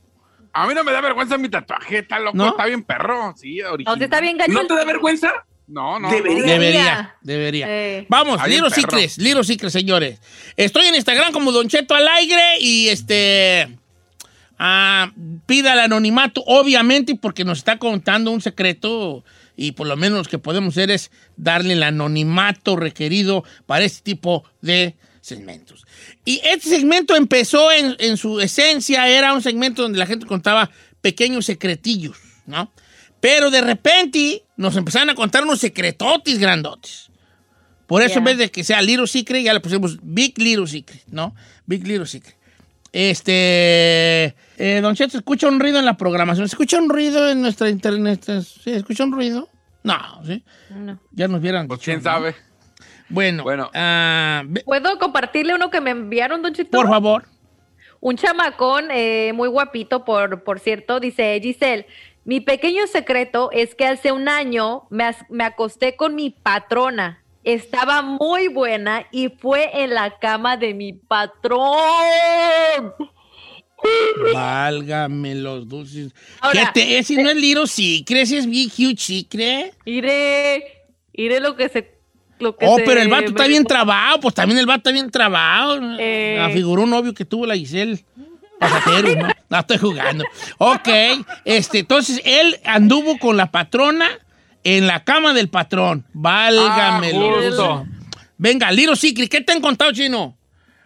A 0.55 0.65
mí 0.67 0.73
no 0.73 0.85
me 0.85 0.93
da 0.93 1.01
vergüenza 1.01 1.37
mi 1.37 1.49
tatuaje, 1.49 1.99
está 1.99 2.17
loco, 2.17 2.37
¿No? 2.37 2.47
está 2.49 2.65
bien 2.65 2.81
perro. 2.81 3.33
Sí, 3.37 3.61
original. 3.61 3.93
No, 3.93 3.97
sí 3.97 4.03
está 4.05 4.21
bien 4.21 4.37
gacho. 4.37 4.53
¿No 4.53 4.65
te 4.65 4.73
da 4.73 4.85
vergüenza? 4.85 5.31
No, 5.67 5.99
no. 5.99 6.09
Debería. 6.09 6.41
no. 6.41 6.47
Debería, 6.47 7.15
debería. 7.21 7.65
Eh. 7.69 8.05
Vamos, 8.07 8.41
perro. 8.41 8.69
Secrets, 8.69 9.17
Little 9.17 9.43
Secrets, 9.43 9.73
señores. 9.73 10.21
Estoy 10.55 10.85
en 10.85 10.95
Instagram 10.95 11.33
como 11.33 11.51
Don 11.51 11.67
Cheto 11.67 11.93
al 11.93 12.07
aire 12.07 12.59
y 12.61 12.87
este. 12.87 13.77
ah, 14.57 15.11
pida 15.45 15.73
el 15.73 15.79
anonimato, 15.79 16.41
obviamente, 16.47 17.15
porque 17.15 17.43
nos 17.43 17.57
está 17.57 17.77
contando 17.77 18.31
un 18.31 18.39
secreto 18.39 19.25
y 19.57 19.73
por 19.73 19.87
lo 19.87 19.97
menos 19.97 20.19
lo 20.25 20.29
que 20.31 20.37
podemos 20.39 20.73
hacer 20.73 20.89
es 20.89 21.11
darle 21.35 21.73
el 21.73 21.83
anonimato 21.83 22.77
requerido 22.77 23.43
para 23.65 23.83
este 23.83 24.03
tipo 24.03 24.45
de 24.61 24.95
segmentos. 25.25 25.85
Y 26.23 26.39
este 26.43 26.69
segmento 26.69 27.15
empezó 27.15 27.71
en, 27.71 27.95
en 27.99 28.17
su 28.17 28.39
esencia, 28.39 29.07
era 29.07 29.33
un 29.33 29.41
segmento 29.41 29.81
donde 29.81 29.97
la 29.97 30.05
gente 30.05 30.25
contaba 30.25 30.69
pequeños 31.01 31.45
secretillos, 31.45 32.17
¿no? 32.45 32.71
Pero 33.19 33.49
de 33.49 33.61
repente 33.61 34.43
nos 34.55 34.75
empezaron 34.75 35.09
a 35.09 35.15
contar 35.15 35.43
unos 35.43 35.59
secretotis 35.59 36.37
grandotes. 36.37 37.09
Por 37.87 38.01
eso 38.01 38.19
en 38.19 38.25
vez 38.25 38.37
de 38.37 38.49
que 38.49 38.63
sea 38.63 38.81
Little 38.81 39.07
Secret, 39.07 39.43
ya 39.43 39.53
le 39.53 39.59
pusimos 39.59 39.97
Big 40.01 40.37
Little 40.39 40.67
Secret, 40.67 41.03
¿no? 41.07 41.35
Big 41.65 41.85
Little 41.87 42.07
Secret. 42.07 42.35
Este. 42.91 44.35
eh, 44.57 44.79
don 44.81 44.95
Cheto, 44.95 45.11
¿se 45.11 45.17
escucha 45.17 45.47
un 45.47 45.59
ruido 45.59 45.79
en 45.79 45.85
la 45.85 45.97
programación? 45.97 46.47
¿Se 46.47 46.53
escucha 46.53 46.79
un 46.79 46.89
ruido 46.89 47.29
en 47.29 47.41
nuestra 47.41 47.69
internet? 47.69 48.23
¿Sí? 48.25 48.61
¿Se 48.63 48.75
escucha 48.77 49.03
un 49.03 49.11
ruido? 49.11 49.49
No, 49.83 50.21
¿sí? 50.25 50.43
No. 50.71 50.99
Ya 51.11 51.27
nos 51.27 51.41
vieran. 51.41 51.67
Pues 51.67 51.81
quién 51.81 51.97
¿no? 51.97 52.03
sabe. 52.03 52.35
Bueno, 53.09 53.43
Bueno. 53.43 53.69
ah, 53.73 54.43
¿Puedo 54.65 54.97
compartirle 54.99 55.53
uno 55.55 55.69
que 55.69 55.81
me 55.81 55.91
enviaron, 55.91 56.41
Don 56.41 56.53
Cheto? 56.53 56.77
por 56.77 56.87
favor. 56.87 57.25
Un 57.99 58.17
chamacón 58.17 58.89
eh, 58.91 59.31
muy 59.33 59.47
guapito, 59.49 60.05
por, 60.05 60.43
por 60.43 60.59
cierto, 60.59 60.99
dice 60.99 61.39
Giselle, 61.41 61.87
mi 62.23 62.39
pequeño 62.41 62.85
secreto 62.87 63.49
es 63.51 63.73
que 63.75 63.85
hace 63.85 64.11
un 64.11 64.27
año 64.29 64.83
me, 64.89 65.05
me 65.29 65.43
acosté 65.43 65.95
con 65.95 66.13
mi 66.15 66.29
patrona. 66.31 67.23
Estaba 67.43 68.01
muy 68.01 68.47
buena 68.47 69.05
y 69.11 69.29
fue 69.29 69.69
en 69.83 69.93
la 69.93 70.17
cama 70.17 70.57
de 70.57 70.73
mi 70.73 70.93
patrón. 70.93 71.63
Válgame 74.33 75.35
los 75.35 75.67
dulces. 75.67 76.13
Ahora, 76.41 76.71
¿Qué 76.73 76.81
te, 76.81 76.97
ese 76.97 77.21
no 77.21 77.29
es 77.29 77.35
Little 77.35 77.67
Secret, 77.67 78.23
ese 78.23 78.37
es 78.39 78.47
Big 78.49 78.71
Huge 78.77 78.97
Secret. 78.97 79.75
Iré, 79.85 80.85
iré 81.13 81.39
lo 81.39 81.55
que 81.55 81.69
se... 81.69 81.94
Lo 82.45 82.55
que 82.55 82.65
Oh, 82.67 82.77
pero 82.85 83.01
el 83.01 83.07
vato 83.09 83.23
me- 83.23 83.27
está 83.29 83.47
bien 83.47 83.65
trabado, 83.65 84.19
pues 84.19 84.33
también 84.35 84.59
el 84.59 84.65
vato 84.65 84.77
está 84.77 84.91
bien 84.91 85.09
trabado. 85.09 85.79
Eh. 85.99 86.39
Afiguró 86.41 86.83
un 86.83 86.89
novio 86.91 87.13
que 87.13 87.25
tuvo 87.25 87.45
la 87.45 87.55
Giselle. 87.55 88.03
Pasajero, 88.59 89.15
¿no? 89.15 89.27
No 89.49 89.59
estoy 89.59 89.77
jugando. 89.77 90.23
Ok, 90.57 90.87
este, 91.43 91.79
entonces 91.79 92.21
él 92.25 92.57
anduvo 92.65 93.17
con 93.19 93.37
la 93.37 93.51
patrona 93.51 94.07
en 94.63 94.87
la 94.87 95.03
cama 95.03 95.33
del 95.33 95.49
patrón. 95.49 96.05
Válgame 96.13 97.11
Ah. 97.13 97.83
Venga, 98.37 98.71
Little 98.71 98.95
Secret, 98.95 99.29
¿qué 99.29 99.41
te 99.41 99.51
han 99.53 99.61
contado, 99.61 99.91
chino? 99.91 100.35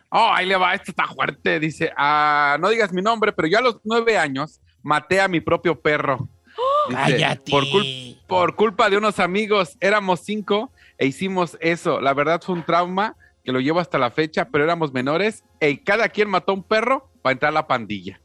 Oh, 0.10 0.32
ahí 0.34 0.46
le 0.46 0.56
va, 0.56 0.74
esto 0.74 0.92
está 0.92 1.08
fuerte. 1.08 1.60
Dice, 1.60 1.92
ah, 1.96 2.58
no 2.60 2.70
digas 2.70 2.92
mi 2.92 3.02
nombre, 3.02 3.32
pero 3.32 3.48
yo 3.48 3.60
a 3.60 3.62
los 3.62 3.78
nueve 3.84 4.18
años 4.18 4.60
maté 4.84 5.22
a 5.22 5.28
mi 5.28 5.40
propio 5.40 5.80
perro. 5.80 6.28
Dice, 6.90 7.02
Cállate. 7.02 7.52
Por, 7.52 7.66
cul- 7.66 8.18
por 8.28 8.56
culpa 8.56 8.90
de 8.90 8.98
unos 8.98 9.20
amigos, 9.20 9.78
éramos 9.80 10.22
cinco 10.24 10.72
e 11.00 11.08
hicimos 11.08 11.58
eso. 11.62 12.00
La 12.02 12.14
verdad 12.14 12.42
fue 12.46 12.54
un 12.56 12.66
trauma 12.66 13.16
que 13.44 13.52
lo 13.52 13.62
llevo 13.62 13.80
hasta 13.80 13.98
la 13.98 14.12
fecha, 14.12 14.50
pero 14.52 14.66
éramos 14.66 14.92
menores 14.94 15.44
y 15.60 15.78
cada 15.78 16.10
quien 16.10 16.30
mató 16.30 16.52
a 16.52 16.56
un 16.56 16.64
perro 16.64 17.10
para 17.24 17.32
entrar 17.32 17.50
a 17.50 17.54
la 17.54 17.68
pandilla. 17.68 18.22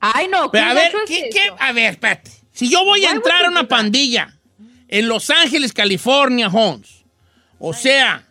Ay, 0.00 0.28
no, 0.28 0.50
Pero 0.50 0.64
¿qué 0.64 0.70
a 0.70 0.74
ver. 0.74 0.92
A 1.58 1.72
ver, 1.72 1.90
espérate. 1.92 2.30
Si 2.52 2.68
yo 2.68 2.84
voy 2.84 3.04
a 3.04 3.12
entrar 3.12 3.44
a 3.44 3.48
una 3.48 3.68
pandilla 3.68 4.36
en 4.88 5.08
Los 5.08 5.30
Ángeles, 5.30 5.72
California, 5.72 6.48
Holmes, 6.48 7.04
o 7.58 7.72
sea, 7.72 8.26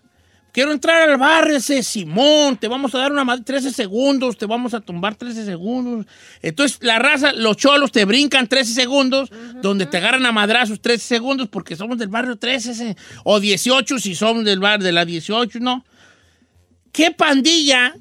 quiero 0.59 0.73
entrar 0.73 1.09
al 1.09 1.15
barrio 1.17 1.55
ese 1.55 1.81
Simón, 1.83 2.57
te 2.57 2.67
vamos 2.67 2.93
a 2.93 2.97
dar 2.97 3.13
una 3.13 3.23
madre 3.23 3.45
13 3.45 3.71
segundos, 3.71 4.35
te 4.37 4.45
vamos 4.45 4.73
a 4.73 4.81
tumbar 4.81 5.15
13 5.15 5.45
segundos. 5.45 6.05
Entonces, 6.41 6.79
la 6.81 6.99
raza, 6.99 7.31
los 7.31 7.55
cholos 7.55 7.93
te 7.93 8.03
brincan 8.03 8.45
13 8.45 8.73
segundos, 8.73 9.31
donde 9.61 9.85
te 9.85 9.95
agarran 9.95 10.25
a 10.25 10.33
madrazos 10.33 10.81
13 10.81 11.05
segundos 11.07 11.47
porque 11.47 11.77
somos 11.77 11.97
del 11.97 12.09
barrio 12.09 12.35
13, 12.35 12.71
ese, 12.71 12.97
o 13.23 13.39
18 13.39 13.99
si 13.99 14.15
somos 14.15 14.43
del 14.43 14.59
barrio 14.59 14.85
de 14.85 14.91
la 14.91 15.05
18, 15.05 15.59
¿no? 15.61 15.85
¿Qué 16.91 17.11
pandilla 17.11 17.93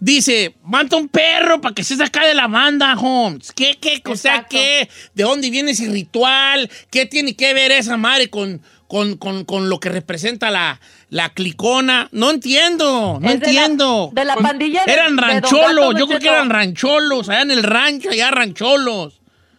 dice, 0.00 0.54
mata 0.62 0.96
un 0.96 1.08
perro 1.08 1.62
para 1.62 1.74
que 1.74 1.82
se 1.82 1.96
saca 1.96 2.26
de 2.26 2.34
la 2.34 2.46
banda, 2.46 2.94
Holmes? 2.94 3.52
¿Qué, 3.52 3.78
qué, 3.80 4.02
o 4.04 4.16
sea, 4.16 4.46
qué? 4.50 4.90
¿De 5.14 5.22
dónde 5.22 5.48
viene 5.48 5.70
ese 5.70 5.88
ritual? 5.88 6.70
¿Qué 6.90 7.06
tiene 7.06 7.34
que 7.34 7.54
ver 7.54 7.70
esa 7.72 7.96
madre 7.96 8.28
con, 8.28 8.60
con, 8.86 9.16
con- 9.16 9.46
con 9.46 9.70
lo 9.70 9.80
que 9.80 9.88
representa 9.88 10.50
la, 10.50 10.78
la 11.10 11.30
clicona. 11.30 12.08
No 12.12 12.30
entiendo, 12.30 13.18
no 13.20 13.28
Es 13.28 13.40
de 13.40 13.52
la- 13.52 13.60
entiendo. 13.64 14.10
de 14.12 14.24
la 14.24 14.36
pandilla 14.36 14.84
de- 14.84 14.92
Eran 14.92 15.16
rancholos, 15.16 15.94
yo 15.98 16.06
creo 16.06 16.18
que 16.20 16.28
eran 16.28 16.50
rancholos, 16.50 17.28
allá 17.28 17.42
en 17.42 17.50
el 17.50 17.62
rancho, 17.62 18.10
allá 18.10 18.30
rancholos. 18.30 19.14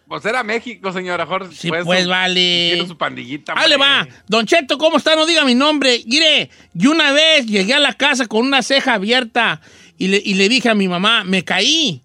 Pues 0.07 0.25
era 0.25 0.41
México, 0.43 0.91
señor. 0.91 1.19
Mejor 1.19 1.53
Sí, 1.53 1.69
pues, 1.69 2.07
vale. 2.07 2.71
Tiene 2.73 2.87
su 2.87 2.97
pandillita. 2.97 3.53
Ahí 3.55 3.69
le 3.69 3.75
hombre. 3.75 3.89
va. 3.89 4.07
Don 4.27 4.45
Cheto, 4.47 4.79
¿cómo 4.79 4.97
está? 4.97 5.15
No 5.15 5.27
diga 5.27 5.45
mi 5.45 5.53
nombre. 5.53 6.01
Mire, 6.07 6.49
yo 6.73 6.89
una 6.91 7.11
vez 7.11 7.45
llegué 7.45 7.75
a 7.75 7.79
la 7.79 7.93
casa 7.93 8.25
con 8.25 8.45
una 8.47 8.63
ceja 8.63 8.95
abierta 8.95 9.61
y 9.99 10.07
le, 10.07 10.19
y 10.25 10.33
le 10.33 10.49
dije 10.49 10.67
a 10.69 10.73
mi 10.73 10.87
mamá, 10.87 11.23
me 11.25 11.43
caí. 11.43 12.01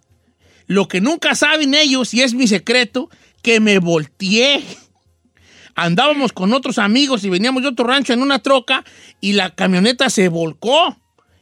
Lo 0.67 0.87
que 0.87 1.01
nunca 1.01 1.35
saben 1.35 1.75
ellos, 1.75 2.13
y 2.13 2.21
es 2.23 2.35
mi 2.35 2.47
secreto, 2.47 3.09
que 3.41 3.59
me 3.61 3.79
volteé. 3.79 4.63
Andábamos 5.75 6.33
con 6.33 6.53
otros 6.53 6.79
amigos 6.79 7.25
y 7.25 7.31
veníamos 7.31 7.63
de 7.63 7.69
otro 7.69 7.87
rancho 7.87 8.13
en 8.13 8.23
una 8.23 8.39
troca 8.41 8.85
y 9.21 9.33
la 9.33 9.51
camioneta 9.51 10.09
se 10.11 10.29
volcó. 10.29 10.97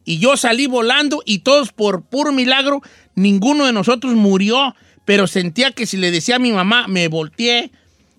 Y 0.04 0.18
yo 0.18 0.36
salí 0.36 0.66
volando 0.66 1.22
y 1.24 1.40
todos 1.40 1.72
por 1.72 2.02
puro 2.02 2.32
milagro, 2.32 2.82
ninguno 3.14 3.66
de 3.66 3.72
nosotros 3.72 4.14
murió, 4.14 4.74
pero 5.04 5.26
sentía 5.26 5.70
que 5.72 5.86
si 5.86 5.96
le 5.96 6.10
decía 6.10 6.36
a 6.36 6.40
mi 6.40 6.50
mamá, 6.50 6.88
me 6.88 7.06
volteé, 7.08 7.70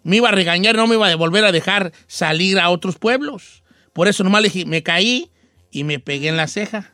me 0.04 0.18
iba 0.18 0.30
a 0.30 0.34
regañar, 0.34 0.76
no 0.76 0.88
me 0.88 0.96
iba 0.96 1.08
a 1.08 1.16
volver 1.16 1.44
a 1.44 1.52
dejar 1.52 1.92
salir 2.08 2.60
a 2.60 2.70
otros 2.70 2.98
pueblos. 2.98 3.64
Por 3.92 4.08
eso 4.08 4.24
nomás 4.24 4.42
le 4.42 4.50
dije, 4.50 4.66
me 4.66 4.84
caí 4.84 5.30
y 5.72 5.84
me 5.84 6.00
pegué 6.00 6.30
en 6.30 6.38
la 6.38 6.48
ceja. 6.48 6.94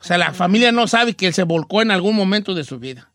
O 0.00 0.04
sea, 0.04 0.18
la 0.18 0.32
familia 0.32 0.72
no 0.72 0.88
sabe 0.88 1.14
que 1.14 1.28
él 1.28 1.34
se 1.34 1.44
volcó 1.44 1.82
en 1.82 1.92
algún 1.92 2.16
momento 2.16 2.54
de 2.54 2.64
su 2.64 2.80
vida. 2.80 3.11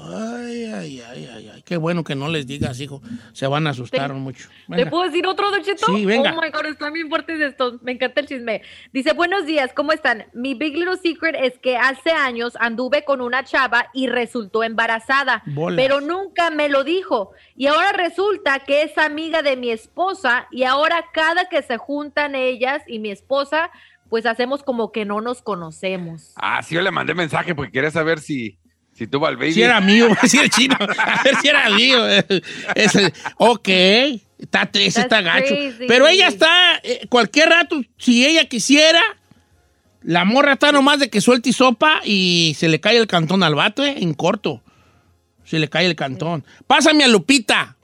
Ay, 0.00 0.64
ay, 0.64 1.02
ay, 1.02 1.28
ay, 1.34 1.50
ay. 1.54 1.62
Qué 1.62 1.76
bueno 1.76 2.04
que 2.04 2.14
no 2.14 2.28
les 2.28 2.46
digas, 2.46 2.80
hijo. 2.80 3.02
Se 3.32 3.46
van 3.46 3.66
a 3.66 3.70
asustar 3.70 4.12
mucho. 4.14 4.48
¿Te 4.68 4.76
Venga. 4.76 4.90
puedo 4.90 5.04
decir 5.04 5.26
otro, 5.26 5.50
Don 5.50 5.62
Cheto? 5.62 5.86
Sí, 5.86 6.06
venga. 6.06 6.32
Oh 6.32 6.40
my 6.40 6.50
God, 6.50 6.66
están 6.66 6.92
bien 6.92 7.08
fuertes 7.08 7.40
estos. 7.40 7.82
Me 7.82 7.92
encanta 7.92 8.20
el 8.20 8.26
chisme. 8.26 8.62
Dice, 8.92 9.12
buenos 9.12 9.44
días, 9.46 9.72
¿cómo 9.74 9.92
están? 9.92 10.26
Mi 10.32 10.54
big 10.54 10.76
little 10.76 10.96
secret 10.96 11.34
es 11.38 11.58
que 11.58 11.76
hace 11.76 12.10
años 12.10 12.54
anduve 12.60 13.04
con 13.04 13.20
una 13.20 13.44
chava 13.44 13.86
y 13.92 14.06
resultó 14.06 14.62
embarazada, 14.62 15.42
Bolas. 15.46 15.76
pero 15.76 16.00
nunca 16.00 16.50
me 16.50 16.68
lo 16.68 16.84
dijo. 16.84 17.32
Y 17.56 17.66
ahora 17.66 17.92
resulta 17.92 18.60
que 18.60 18.82
es 18.82 18.96
amiga 18.98 19.42
de 19.42 19.56
mi 19.56 19.70
esposa 19.70 20.46
y 20.50 20.64
ahora 20.64 21.04
cada 21.12 21.48
que 21.48 21.62
se 21.62 21.76
juntan 21.76 22.34
ellas 22.34 22.82
y 22.86 22.98
mi 22.98 23.10
esposa, 23.10 23.70
pues 24.08 24.26
hacemos 24.26 24.62
como 24.62 24.90
que 24.92 25.04
no 25.04 25.20
nos 25.20 25.42
conocemos. 25.42 26.32
Ah, 26.36 26.62
sí, 26.62 26.74
yo 26.74 26.80
le 26.82 26.90
mandé 26.90 27.14
mensaje 27.14 27.54
porque 27.54 27.72
quería 27.72 27.90
saber 27.90 28.20
si, 28.20 28.57
si 28.98 29.06
tuvo 29.06 29.26
al 29.26 29.36
baby. 29.36 29.52
Si 29.52 29.62
era 29.62 29.80
mío, 29.80 30.08
si 30.26 30.36
era 30.38 30.48
chino. 30.48 30.76
A 30.80 31.22
ver 31.22 31.36
si 31.40 31.48
era 31.48 31.70
mío. 31.70 32.04
Ese- 32.74 33.12
ok, 33.36 33.68
está, 34.38 34.68
ese 34.74 35.00
está 35.02 35.20
gacho. 35.22 35.54
crazy. 35.54 35.84
Pero 35.86 36.08
ella 36.08 36.26
está, 36.28 36.76
eh, 36.82 37.06
cualquier 37.08 37.48
rato, 37.50 37.80
si 37.96 38.26
ella 38.26 38.44
quisiera, 38.46 39.00
la 40.02 40.24
morra 40.24 40.54
está 40.54 40.72
nomás 40.72 40.98
de 40.98 41.10
que 41.10 41.20
suelte 41.20 41.50
y 41.50 41.52
sopa 41.52 42.00
y 42.04 42.54
se 42.58 42.68
le 42.68 42.80
cae 42.80 42.96
el 42.96 43.06
cantón 43.06 43.42
al 43.42 43.54
vato, 43.54 43.84
eh, 43.84 43.94
en 43.98 44.14
corto. 44.14 44.62
Se 45.44 45.58
le 45.58 45.68
cae 45.68 45.86
el 45.86 45.96
cantón. 45.96 46.44
Pásame 46.66 47.04
a 47.04 47.08
Lupita. 47.08 47.76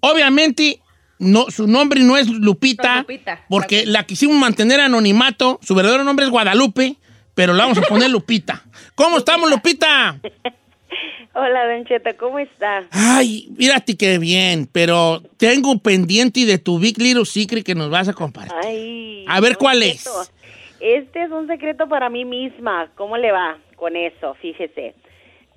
Obviamente, 0.00 0.80
no, 1.18 1.46
su 1.50 1.66
nombre 1.66 2.00
no 2.02 2.16
es 2.16 2.28
Lupita, 2.28 2.98
Lupita. 3.00 3.40
porque 3.48 3.84
la 3.86 4.04
quisimos 4.04 4.36
mantener 4.36 4.80
anonimato. 4.80 5.60
Su 5.62 5.74
verdadero 5.74 6.04
nombre 6.04 6.24
es 6.26 6.30
Guadalupe, 6.30 6.96
pero 7.34 7.52
la 7.52 7.64
vamos 7.64 7.78
a 7.78 7.82
poner 7.82 8.10
Lupita. 8.10 8.64
¿Cómo 8.94 9.18
estamos, 9.18 9.50
Lupita? 9.50 10.18
Hola, 11.34 11.66
Don 11.72 11.84
Cheto, 11.84 12.10
¿cómo 12.18 12.38
está? 12.40 12.84
Ay, 12.90 13.48
mírate 13.56 13.96
qué 13.96 14.18
bien, 14.18 14.68
pero 14.70 15.22
tengo 15.36 15.70
un 15.70 15.78
pendiente 15.78 16.44
de 16.44 16.58
tu 16.58 16.78
Big 16.80 16.98
Little 16.98 17.24
Secret 17.24 17.64
que 17.64 17.74
nos 17.76 17.88
vas 17.88 18.08
a 18.08 18.12
compartir. 18.12 18.52
Ay, 18.64 19.24
A 19.28 19.40
ver 19.40 19.52
Don 19.52 19.60
cuál 19.60 19.80
Cheto, 19.80 20.22
es. 20.22 20.32
Este 20.80 21.22
es 21.22 21.30
un 21.30 21.46
secreto 21.46 21.88
para 21.88 22.08
mí 22.10 22.24
misma. 22.24 22.90
¿Cómo 22.96 23.16
le 23.16 23.30
va 23.30 23.58
con 23.76 23.94
eso? 23.96 24.34
Fíjese. 24.42 24.94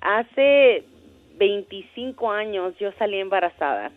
Hace 0.00 0.84
25 1.38 2.30
años 2.30 2.74
yo 2.78 2.90
salí 2.98 3.18
embarazada 3.18 3.90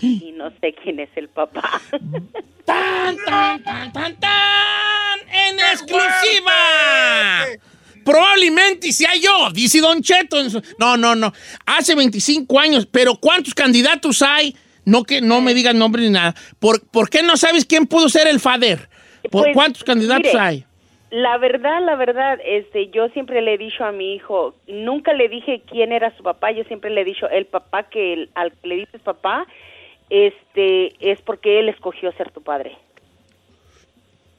y 0.00 0.32
no 0.34 0.50
sé 0.60 0.72
quién 0.82 1.00
es 1.00 1.10
el 1.16 1.28
papá. 1.28 1.82
¡Tan, 2.64 3.16
tan, 3.26 3.62
tan, 3.62 3.92
tan, 3.92 4.16
tan! 4.20 5.18
¡En 5.28 5.58
exclusiva! 5.58 6.52
Probablemente 8.04 8.92
sea 8.92 9.10
yo, 9.20 9.50
dice 9.52 9.80
Don 9.80 10.02
Cheto. 10.02 10.36
No, 10.78 10.96
no, 10.96 11.14
no. 11.14 11.32
Hace 11.66 11.94
25 11.94 12.58
años, 12.58 12.86
pero 12.86 13.16
¿cuántos 13.16 13.54
candidatos 13.54 14.22
hay? 14.22 14.56
No 14.84 15.04
que 15.04 15.20
no 15.20 15.40
me 15.40 15.54
digan 15.54 15.78
nombre 15.78 16.02
ni 16.02 16.10
nada. 16.10 16.34
¿Por, 16.58 16.80
por 16.88 17.10
qué 17.10 17.22
no 17.22 17.36
sabes 17.36 17.64
quién 17.64 17.86
pudo 17.86 18.08
ser 18.08 18.26
el 18.26 18.40
fader? 18.40 18.88
¿Por 19.30 19.42
Pues, 19.44 19.54
¿Cuántos 19.54 19.84
candidatos 19.84 20.24
mire, 20.32 20.38
hay? 20.40 20.64
La 21.10 21.36
verdad, 21.38 21.84
la 21.84 21.96
verdad, 21.96 22.38
este, 22.44 22.88
yo 22.90 23.08
siempre 23.08 23.42
le 23.42 23.54
he 23.54 23.58
dicho 23.58 23.84
a 23.84 23.92
mi 23.92 24.14
hijo, 24.14 24.54
nunca 24.68 25.12
le 25.12 25.28
dije 25.28 25.62
quién 25.68 25.92
era 25.92 26.16
su 26.16 26.22
papá, 26.22 26.52
yo 26.52 26.62
siempre 26.64 26.88
le 26.90 27.00
he 27.00 27.04
dicho, 27.04 27.28
el 27.28 27.46
papá 27.46 27.88
que 27.90 28.12
el- 28.12 28.30
al 28.34 28.52
que 28.52 28.68
le 28.68 28.76
dices 28.76 29.00
papá, 29.02 29.44
este, 30.08 30.94
es 31.00 31.20
porque 31.22 31.58
él 31.60 31.68
escogió 31.68 32.12
ser 32.12 32.30
tu 32.30 32.42
padre. 32.42 32.76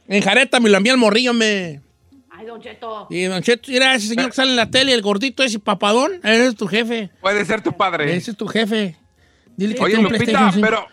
En 0.08 0.22
Jareta 0.22 0.60
me 0.60 0.70
lo 0.70 0.78
envía 0.78 0.94
el 0.94 0.98
morrillo, 0.98 1.34
me. 1.34 1.82
Ay, 2.42 2.48
Don 2.48 2.60
Cheto. 2.62 3.08
Y 3.10 3.24
Don 3.26 3.42
Cheto, 3.42 3.72
mira 3.72 3.94
ese 3.94 4.08
señor 4.08 4.28
que 4.28 4.32
sale 4.36 4.50
en 4.52 4.56
la 4.58 4.70
tele, 4.70 4.94
el 4.94 5.02
gordito 5.02 5.44
ese 5.44 5.60
papadón, 5.60 6.14
ese 6.24 6.48
es 6.48 6.56
tu 6.56 6.68
jefe. 6.68 7.10
Puede 7.22 7.46
ser 7.46 7.62
tu 7.62 7.72
padre. 7.74 8.16
Ese 8.16 8.32
es 8.32 8.38
tu 8.38 8.48
jefe. 8.48 8.96
Dile 9.56 9.76
que 9.76 9.84
Oye, 9.84 10.02
Lupita, 10.02 10.52
pero, 10.60 10.88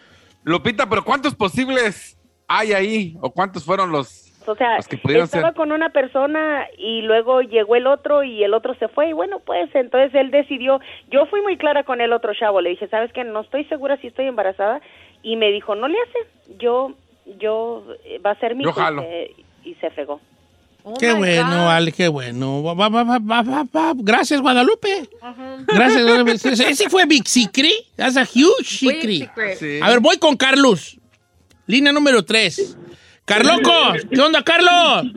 Lupita, 0.45 0.89
pero 0.89 1.05
¿cuántos 1.05 1.35
posibles 1.35 2.19
hay 2.47 2.73
ahí? 2.73 3.17
¿O 3.23 3.31
cuántos 3.31 3.65
fueron 3.65 3.91
los, 3.93 4.33
O 4.47 4.55
sea, 4.57 4.77
los 4.77 4.89
que 4.89 4.99
pudieron 4.99 5.25
estaba 5.25 5.49
ser? 5.49 5.55
con 5.57 5.73
una 5.73 5.91
persona 5.91 6.67
y 6.77 7.03
luego 7.03 7.41
llegó 7.43 7.77
el 7.77 7.87
otro 7.87 8.25
y 8.25 8.43
el 8.45 8.53
otro 8.55 8.75
se 8.75 8.89
fue 8.89 9.09
y 9.09 9.13
bueno, 9.15 9.41
pues 9.41 9.71
entonces 9.75 10.15
él 10.15 10.31
decidió, 10.31 10.81
yo 11.11 11.27
fui 11.27 11.41
muy 11.41 11.57
clara 11.57 11.85
con 11.85 12.01
el 12.01 12.13
otro 12.13 12.33
chavo, 12.35 12.61
le 12.61 12.71
dije, 12.71 12.89
¿sabes 12.89 13.13
qué? 13.13 13.25
No 13.25 13.41
estoy 13.41 13.65
segura 13.65 13.97
si 14.01 14.09
estoy 14.09 14.27
embarazada 14.27 14.81
y 15.23 15.37
me 15.37 15.51
dijo, 15.51 15.75
no 15.75 15.89
le 15.89 15.97
hace, 16.01 16.57
yo, 16.59 16.93
yo, 17.39 17.85
va 18.25 18.33
a 18.33 18.41
ser 18.41 18.55
mi 18.55 18.65
Yo 18.65 18.71
hijo", 18.71 18.81
jalo. 18.81 19.03
y 19.03 19.07
se- 19.07 19.35
y 19.65 19.75
se 19.77 19.91
fregó. 19.91 20.21
Qué 20.99 21.13
bueno, 21.13 21.67
vale, 21.67 21.93
qué 21.93 22.09
bueno. 22.09 22.63
Va, 22.63 22.73
va, 22.75 22.89
va, 22.89 23.03
va, 23.05 23.19
va, 23.19 23.43
va, 23.43 23.63
va. 23.65 23.93
Gracias, 23.97 24.41
Guadalupe. 24.41 25.09
Gracias, 25.67 26.03
Guadalupe. 26.03 26.33
Ese 26.33 26.89
fue 26.89 27.05
Big 27.05 27.27
Secret. 27.29 27.73
That's 27.97 28.17
a 28.17 28.23
huge 28.25 28.65
secret. 28.65 29.31
Sí. 29.59 29.81
A 29.83 29.91
ver, 29.91 30.01
voy 30.01 30.17
con 30.19 30.37
Carlos. 30.37 30.99
Línea 31.67 31.93
número 31.93 32.25
3. 32.25 32.77
Carloco, 33.27 33.71
¿qué 34.11 34.21
onda, 34.21 34.43
Carlos? 34.43 35.13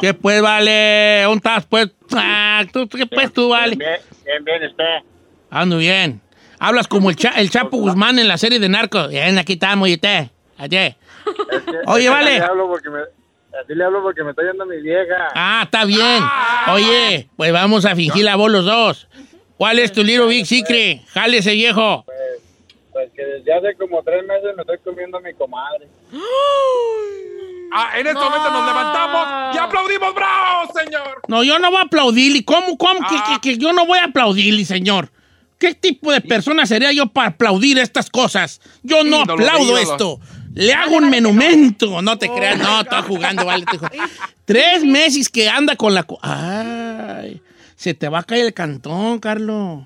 ¿Qué 0.00 0.12
pues, 0.12 0.42
vale? 0.42 1.22
¿Dónde 1.22 1.36
estás, 1.38 1.64
pues? 1.66 1.90
Ah, 2.12 2.62
¿tú, 2.70 2.86
¿Qué 2.88 3.06
pues 3.06 3.32
tú, 3.32 3.48
vale? 3.48 3.76
Bien, 3.76 3.96
bien, 4.24 4.44
bien, 4.44 4.70
usted. 4.70 4.84
Ando 5.48 5.78
bien. 5.78 6.20
Hablas 6.58 6.86
como 6.88 7.08
el, 7.08 7.16
Cha- 7.16 7.34
el 7.36 7.50
Chapo 7.50 7.78
Guzmán 7.78 8.18
en 8.18 8.28
la 8.28 8.36
serie 8.36 8.58
de 8.58 8.68
Narcos. 8.68 9.08
Bien, 9.08 9.38
aquí 9.38 9.54
estamos, 9.54 9.88
y 9.88 9.96
te. 9.96 10.30
Ayer. 10.58 10.96
Oye, 11.86 12.08
vale. 12.10 12.42
Así 13.62 13.74
Le 13.74 13.84
hablo 13.84 14.02
porque 14.02 14.22
me, 14.22 14.30
así 14.30 14.40
le 14.42 14.44
hablo 14.44 14.52
porque 14.52 14.64
me 14.64 14.66
está 14.66 14.66
yendo 14.66 14.66
mi 14.66 14.80
vieja. 14.82 15.28
Ah, 15.34 15.62
está 15.64 15.84
bien. 15.84 16.22
Oye, 16.72 17.28
pues 17.36 17.52
vamos 17.52 17.84
a 17.84 17.94
fingir 17.94 18.24
la 18.24 18.36
voz 18.36 18.50
los 18.50 18.64
dos. 18.64 19.08
¿Cuál 19.56 19.78
es 19.78 19.92
tu 19.92 20.02
little 20.02 20.26
big 20.26 20.46
secret? 20.46 21.02
Jale 21.08 21.38
ese 21.38 21.52
viejo. 21.54 22.04
Pues 22.92 23.10
que 23.14 23.22
desde 23.24 23.52
hace 23.52 23.74
como 23.76 24.02
tres 24.02 24.24
meses 24.26 24.54
me 24.56 24.62
estoy 24.62 24.78
comiendo 24.84 25.18
a 25.18 25.20
mi 25.20 25.32
comadre. 25.34 25.88
Ah, 27.76 27.98
en 27.98 28.06
este 28.06 28.18
momento 28.20 28.50
nos 28.50 28.66
levantamos 28.66 29.54
y 29.56 29.58
aplaudimos, 29.58 30.14
bravo, 30.14 30.72
señor. 30.72 31.20
No, 31.26 31.42
yo 31.42 31.58
no 31.58 31.70
voy 31.70 31.80
a 31.80 31.82
aplaudirle. 31.82 32.44
¿Cómo, 32.44 32.78
cómo? 32.78 33.00
que- 33.00 33.32
Que, 33.34 33.40
que 33.40 33.58
yo 33.58 33.72
no 33.72 33.84
voy 33.84 33.98
a 33.98 34.04
aplaudirle, 34.04 34.64
señor. 34.64 35.10
¿Qué 35.58 35.74
tipo 35.74 36.12
de 36.12 36.20
persona 36.20 36.66
sería 36.66 36.92
yo 36.92 37.06
para 37.06 37.28
aplaudir 37.28 37.78
estas 37.78 38.10
cosas? 38.10 38.60
Yo 38.82 39.02
no 39.02 39.22
Ídolos 39.22 39.38
de 39.38 39.44
aplaudo 39.44 39.78
esto. 39.78 40.20
Le 40.54 40.72
hago 40.72 40.96
un 40.96 41.10
monumento. 41.10 42.00
No 42.00 42.16
te 42.16 42.28
creas, 42.28 42.58
no, 42.58 42.80
estoy 42.80 43.02
jugando, 43.02 43.44
vale. 43.44 43.64
te 43.66 43.78
Tres 44.44 44.84
meses 44.84 45.28
que 45.28 45.48
anda 45.48 45.74
con 45.76 45.94
la... 45.94 46.06
Ay, 46.22 47.42
se 47.76 47.94
te 47.94 48.08
va 48.08 48.20
a 48.20 48.22
caer 48.22 48.46
el 48.46 48.54
cantón, 48.54 49.18
Carlos. 49.18 49.84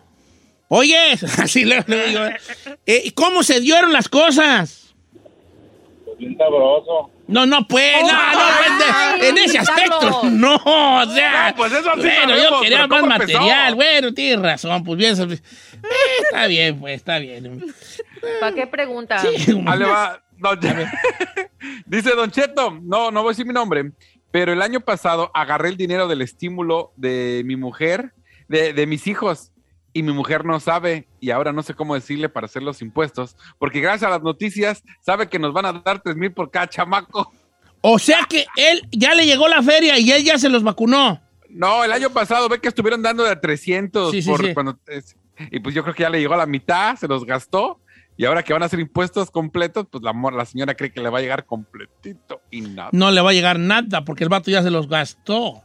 Oye, 0.69 1.13
así 1.39 1.65
le, 1.65 1.83
digo. 1.83 2.21
eh, 2.87 3.03
¿y 3.05 3.11
¿Cómo 3.13 3.43
se 3.43 3.61
dieron 3.61 3.93
las 3.93 4.09
cosas? 4.09 4.95
Pues 6.05 6.19
bien 6.19 6.37
sabroso. 6.37 7.11
No, 7.27 7.45
no, 7.45 7.67
pues, 7.69 8.03
no, 8.03 8.09
no, 8.09 8.39
pues, 8.59 9.21
de- 9.21 9.29
en 9.29 9.39
ese 9.39 9.59
aspecto, 9.59 10.23
no, 10.31 10.55
o 10.57 11.07
sea. 11.15 11.51
No, 11.51 11.57
pues 11.57 11.73
eso 11.73 11.91
sí 11.97 12.01
bueno, 12.01 12.29
yo 12.29 12.43
sabemos, 12.43 12.63
quería 12.63 12.89
pero 12.89 12.89
más 12.89 13.19
material, 13.19 13.75
bueno, 13.75 14.15
tienes 14.15 14.41
razón, 14.41 14.83
pues 14.83 14.99
bien, 14.99 15.33
eh, 15.33 15.39
está 16.23 16.47
bien, 16.47 16.81
pues, 16.81 16.97
está 16.97 17.19
bien. 17.19 17.67
¿Para 18.41 18.55
qué 18.55 18.67
pregunta? 18.67 19.21
Ahí 19.21 19.37
le 19.47 19.85
va, 19.85 20.23
don- 20.39 20.59
Dice 21.87 22.11
Don 22.15 22.31
Cheto, 22.31 22.79
no, 22.83 23.11
no 23.11 23.23
voy 23.23 23.31
a 23.31 23.33
decir 23.33 23.47
mi 23.47 23.53
nombre, 23.53 23.93
pero 24.31 24.53
el 24.53 24.63
año 24.63 24.81
pasado 24.81 25.31
agarré 25.35 25.69
el 25.71 25.77
dinero 25.77 26.07
del 26.09 26.23
estímulo 26.23 26.93
de 26.97 27.43
mi 27.45 27.57
mujer, 27.57 28.13
de, 28.49 28.73
de 28.73 28.87
mis 28.87 29.07
hijos, 29.07 29.51
y 29.93 30.03
mi 30.03 30.13
mujer 30.13 30.45
no 30.45 30.61
sabe 30.61 31.09
y 31.19 31.31
ahora 31.31 31.53
no 31.53 31.63
sé 31.63 31.75
cómo 31.75 31.95
decirle 31.95 32.29
para 32.29 32.45
hacer 32.45 32.63
los 32.63 32.83
impuestos, 32.83 33.37
porque 33.59 33.81
gracias 33.81 34.05
a 34.09 34.11
las 34.15 34.23
noticias 34.23 34.85
sabe 35.01 35.29
que 35.29 35.39
nos 35.39 35.53
van 35.53 35.67
a 35.67 35.73
dar 35.73 36.01
tres 36.03 36.15
mil 36.15 36.33
por 36.33 36.51
cada 36.51 36.69
chamaco. 36.69 37.33
O 37.81 37.99
sea 37.99 38.21
que 38.29 38.45
él 38.57 38.83
ya 38.93 39.15
le 39.15 39.25
llegó 39.25 39.49
la 39.49 39.63
feria 39.63 39.99
y 39.99 40.11
él 40.13 40.25
ya 40.25 40.39
se 40.39 40.49
los 40.49 40.63
vacunó. 40.63 41.21
No, 41.49 41.83
el 41.83 41.93
año 41.93 42.11
pasado 42.11 42.49
ve 42.49 42.61
que 42.61 42.69
estuvieron 42.69 43.03
dando 43.03 43.25
de 43.25 43.35
300 43.35 44.11
Sí, 44.11 44.21
sí, 44.23 44.29
por 44.29 44.45
sí. 44.45 44.53
cuando 44.53 44.79
y 45.51 45.61
pues 45.61 45.75
yo 45.75 45.83
creo 45.83 45.95
que 45.95 46.03
ya 46.03 46.11
le 46.11 46.21
llegó 46.21 46.35
a 46.35 46.39
la 46.39 46.47
mitad, 46.47 46.97
se 46.97 47.09
los 47.09 47.25
gastó 47.25 47.81
y 48.19 48.25
ahora 48.27 48.43
que 48.43 48.53
van 48.53 48.63
a 48.63 48.67
hacer 48.67 48.81
impuestos 48.81 49.31
completos, 49.31 49.87
pues 49.91 50.03
la, 50.05 50.13
la 50.31 50.45
señora 50.45 50.75
cree 50.75 50.93
que 50.93 51.01
le 51.01 51.09
va 51.09 51.19
a 51.19 51.23
llegar 51.23 51.47
completito 51.47 52.43
y 52.51 52.61
nada. 52.61 52.91
No 52.93 53.11
le 53.11 53.23
va 53.23 53.31
a 53.31 53.33
llegar 53.33 53.59
nada 53.59 54.05
porque 54.05 54.25
el 54.25 54.29
vato 54.29 54.51
ya 54.51 54.63
se 54.63 54.71
los 54.71 54.89
gastó. 54.89 55.63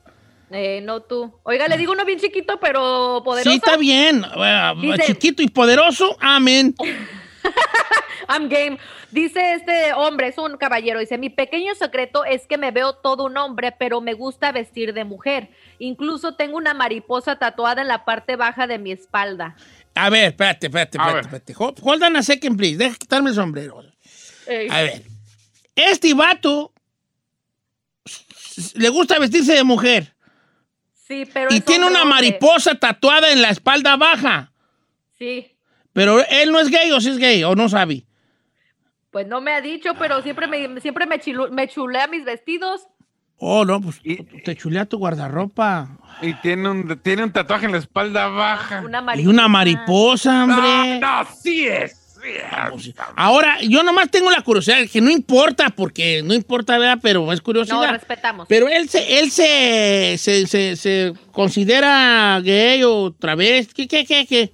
Eh, 0.52 0.82
no 0.84 1.02
tú. 1.02 1.34
Oiga, 1.44 1.68
le 1.68 1.78
digo 1.78 1.92
uno 1.94 2.06
bien 2.06 2.20
chiquito, 2.20 2.60
pero 2.62 3.22
poderoso. 3.26 3.50
Sí, 3.50 3.56
está 3.56 3.76
bien. 3.76 4.24
Eh, 4.38 4.74
Dice- 4.80 5.04
Chiquito 5.08 5.42
y 5.42 5.48
poderoso, 5.48 6.16
amén. 6.22 6.76
I'm 8.30 8.48
game. 8.50 8.78
Dice 9.12 9.54
este 9.54 9.94
hombre, 9.94 10.28
es 10.30 10.38
un 10.38 10.58
caballero, 10.58 11.00
dice, 11.00 11.18
mi 11.18 11.30
pequeño 11.30 11.76
secreto 11.76 12.24
es 12.26 12.48
que 12.48 12.58
me 12.58 12.72
veo 12.72 12.94
todo 12.94 13.26
un 13.26 13.38
hombre, 13.38 13.72
pero 13.78 14.00
me 14.02 14.14
gusta 14.14 14.52
vestir 14.52 14.94
de 14.94 15.04
mujer. 15.04 15.50
Incluso 15.78 16.36
tengo 16.36 16.58
una 16.58 16.74
mariposa 16.74 17.36
tatuada 17.38 17.82
en 17.82 17.88
la 17.90 18.06
parte 18.06 18.36
baja 18.38 18.66
de 18.66 18.80
mi 18.80 18.92
espalda. 18.92 19.56
A 19.96 20.10
ver, 20.10 20.26
espérate, 20.30 20.68
espérate, 20.68 20.98
espérate. 20.98 21.20
espérate. 21.28 21.54
Hold, 21.58 21.80
hold 21.84 22.04
on 22.04 22.16
a 22.18 22.24
second, 22.24 22.58
please. 22.58 22.78
Deja 22.78 22.96
quitarme 22.96 23.30
el 23.30 23.36
sombrero. 23.36 23.84
Ey. 24.48 24.68
A 24.70 24.82
ver. 24.82 25.04
Este 25.76 26.14
vato 26.14 26.74
le 28.76 28.90
gusta 28.90 29.18
vestirse 29.20 29.54
de 29.54 29.64
mujer 29.64 30.14
Sí, 31.08 31.26
pero 31.32 31.54
y 31.54 31.60
tiene 31.62 31.86
una 31.86 32.06
mariposa 32.06 32.76
tatuada 32.76 33.32
en 33.32 33.42
la 33.42 33.50
espalda 33.50 33.98
baja. 33.98 34.52
Sí, 35.20 35.52
Pero 35.92 36.26
él 36.28 36.52
no 36.52 36.60
es 36.60 36.70
gay 36.70 36.92
o 36.92 37.02
sí 37.02 37.10
es 37.10 37.18
gay 37.18 37.44
o 37.44 37.56
no 37.56 37.68
sabe. 37.68 38.06
pues 39.12 39.28
no 39.28 39.42
me 39.42 39.52
ha 39.52 39.62
dicho, 39.62 39.94
pero 40.00 40.22
siempre 40.24 40.48
me, 40.48 40.80
siempre 40.82 41.06
me, 41.06 41.20
chilu- 41.20 41.50
me 41.52 41.68
chulea 41.68 42.08
mis 42.08 42.24
vestidos. 42.24 42.88
Oh, 43.46 43.66
no, 43.66 43.82
pues 43.82 44.00
Y- 44.04 44.24
te 44.44 44.56
chulea 44.56 44.86
tu 44.86 44.98
guardarropa. 44.98 45.90
Y 46.22 46.34
tiene 46.36 46.70
un, 46.70 47.00
tiene 47.04 47.24
un 47.26 47.32
tatuaje 47.32 47.66
en 47.66 47.74
la 47.74 47.78
espalda 47.80 48.28
baja. 48.28 48.82
Una 48.86 49.04
Y 49.18 49.28
una 49.28 49.48
mariposa, 49.50 50.44
hombre. 50.46 51.00
No, 51.00 51.24
no, 51.24 51.28
sí 51.42 51.68
es. 51.68 51.92
sí 51.92 52.30
es. 52.86 52.94
Ahora, 53.18 53.58
yo 53.62 53.84
nomás 53.84 54.10
tengo 54.10 54.32
la 54.32 54.42
curiosidad, 54.42 54.78
que 54.92 55.02
no 55.02 55.10
importa, 55.12 55.70
porque 55.72 56.22
no 56.24 56.34
importa, 56.34 56.78
¿verdad? 56.78 57.00
Pero 57.02 57.34
es 57.34 57.40
No, 57.40 57.44
curiosidad. 57.44 57.92
respetamos. 57.92 58.48
Pero 58.48 58.70
él 58.70 58.88
se, 58.88 59.20
él 59.20 59.30
se, 59.32 60.16
se, 60.18 60.48
se, 60.48 60.76
se 60.78 61.14
considera 61.34 62.40
gay 62.42 62.82
o 62.84 62.96
otra 63.06 63.36
vez. 63.36 63.74
¿Qué, 63.74 63.88
qué, 63.90 64.06
qué, 64.06 64.26
qué? 64.26 64.54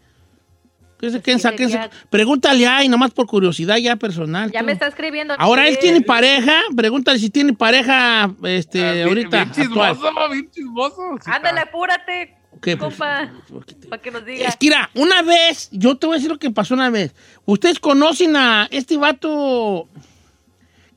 ¿Qué 0.99 1.09
se- 1.12 1.21
qué 1.21 1.38
Pues 1.38 1.71
ya- 1.71 1.89
Pregúntale 2.09 2.67
ahí, 2.67 2.89
nomás 2.89 3.12
por 3.12 3.25
curiosidad 3.25 3.77
ya 3.77 3.95
personal. 3.95 4.51
ya 4.51 4.59
tú. 4.59 4.65
me 4.65 4.73
está 4.73 4.88
escribiendo. 4.88 5.33
Ahora 5.38 5.67
él 5.67 5.77
tiene 5.79 6.01
pareja, 6.01 6.59
pregúntale 6.75 7.17
si 7.19 7.29
tiene 7.29 7.53
pareja 7.53 8.29
este, 8.43 8.83
Ah, 8.85 8.91
bien- 8.93 9.07
ahorita. 9.07 9.43
Bien 9.45 9.51
chismoso, 9.53 10.07
actual. 10.07 10.31
bien 10.31 10.51
chismoso. 10.51 11.01
Sí, 11.23 11.31
Ándale, 11.33 11.62
apúrate, 11.62 12.35
¿Qué, 12.62 12.75
pues? 12.75 12.95
compa, 12.95 13.31
para 13.89 14.01
que 14.01 14.12
nos 14.12 14.25
diga. 14.25 14.49
Es 14.49 14.57
que, 14.57 14.65
mira, 14.67 14.89
una 14.93 15.21
vez, 15.21 15.69
yo 15.71 15.95
te 15.95 16.05
voy 16.05 16.15
a 16.15 16.17
decir 16.17 16.31
lo 16.31 16.38
que 16.38 16.51
pasó 16.51 16.73
una 16.73 16.89
vez. 16.89 17.15
Ustedes 17.45 17.79
conocen 17.79 18.35
a 18.35 18.67
este 18.69 18.97
vato, 18.97 19.88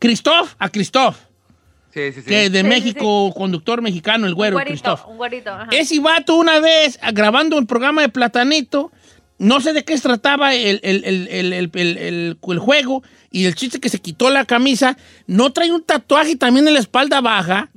Christoph, 0.01 0.55
a 0.59 0.69
Christoph, 0.69 1.17
Sí, 1.95 2.12
sí, 2.12 2.23
sí. 2.23 2.27
que 2.27 2.51
de 2.51 2.59
Sí, 2.61 2.65
sí, 2.65 2.69
México, 2.69 3.33
conductor 3.35 3.83
mexicano, 3.83 4.27
el 4.27 4.33
un 4.33 4.37
güero, 4.37 4.55
güerito, 4.57 4.71
Christoph. 4.73 5.07
un 5.09 5.17
güerito. 5.17 5.51
ajá. 5.51 5.69
Ese 5.71 6.01
vato 6.01 6.35
una 6.37 6.59
vez, 6.59 6.99
grabando 7.12 7.59
el 7.59 7.67
programa 7.67 8.01
de 8.03 8.09
Platanito, 8.09 8.91
no 9.38 9.61
sé 9.61 9.73
de 9.73 9.85
qué 9.85 9.97
se 9.97 10.03
trataba 10.05 10.55
el, 10.55 10.81
el- 10.83 11.05
el- 11.05 11.71
el- 11.73 12.59
juego 12.59 13.03
y 13.31 13.47
el 13.47 13.55
chiste 13.55 13.81
que 13.81 13.88
se 13.88 14.01
quitó 14.01 14.31
la 14.31 14.45
camisa, 14.45 14.97
no 15.27 15.53
trae 15.53 15.73
un 15.73 15.83
tatuaje 15.83 16.37
también 16.37 16.66
en 16.68 16.75
la 16.75 16.81
espalda 16.81 17.21
baja. 17.21 17.71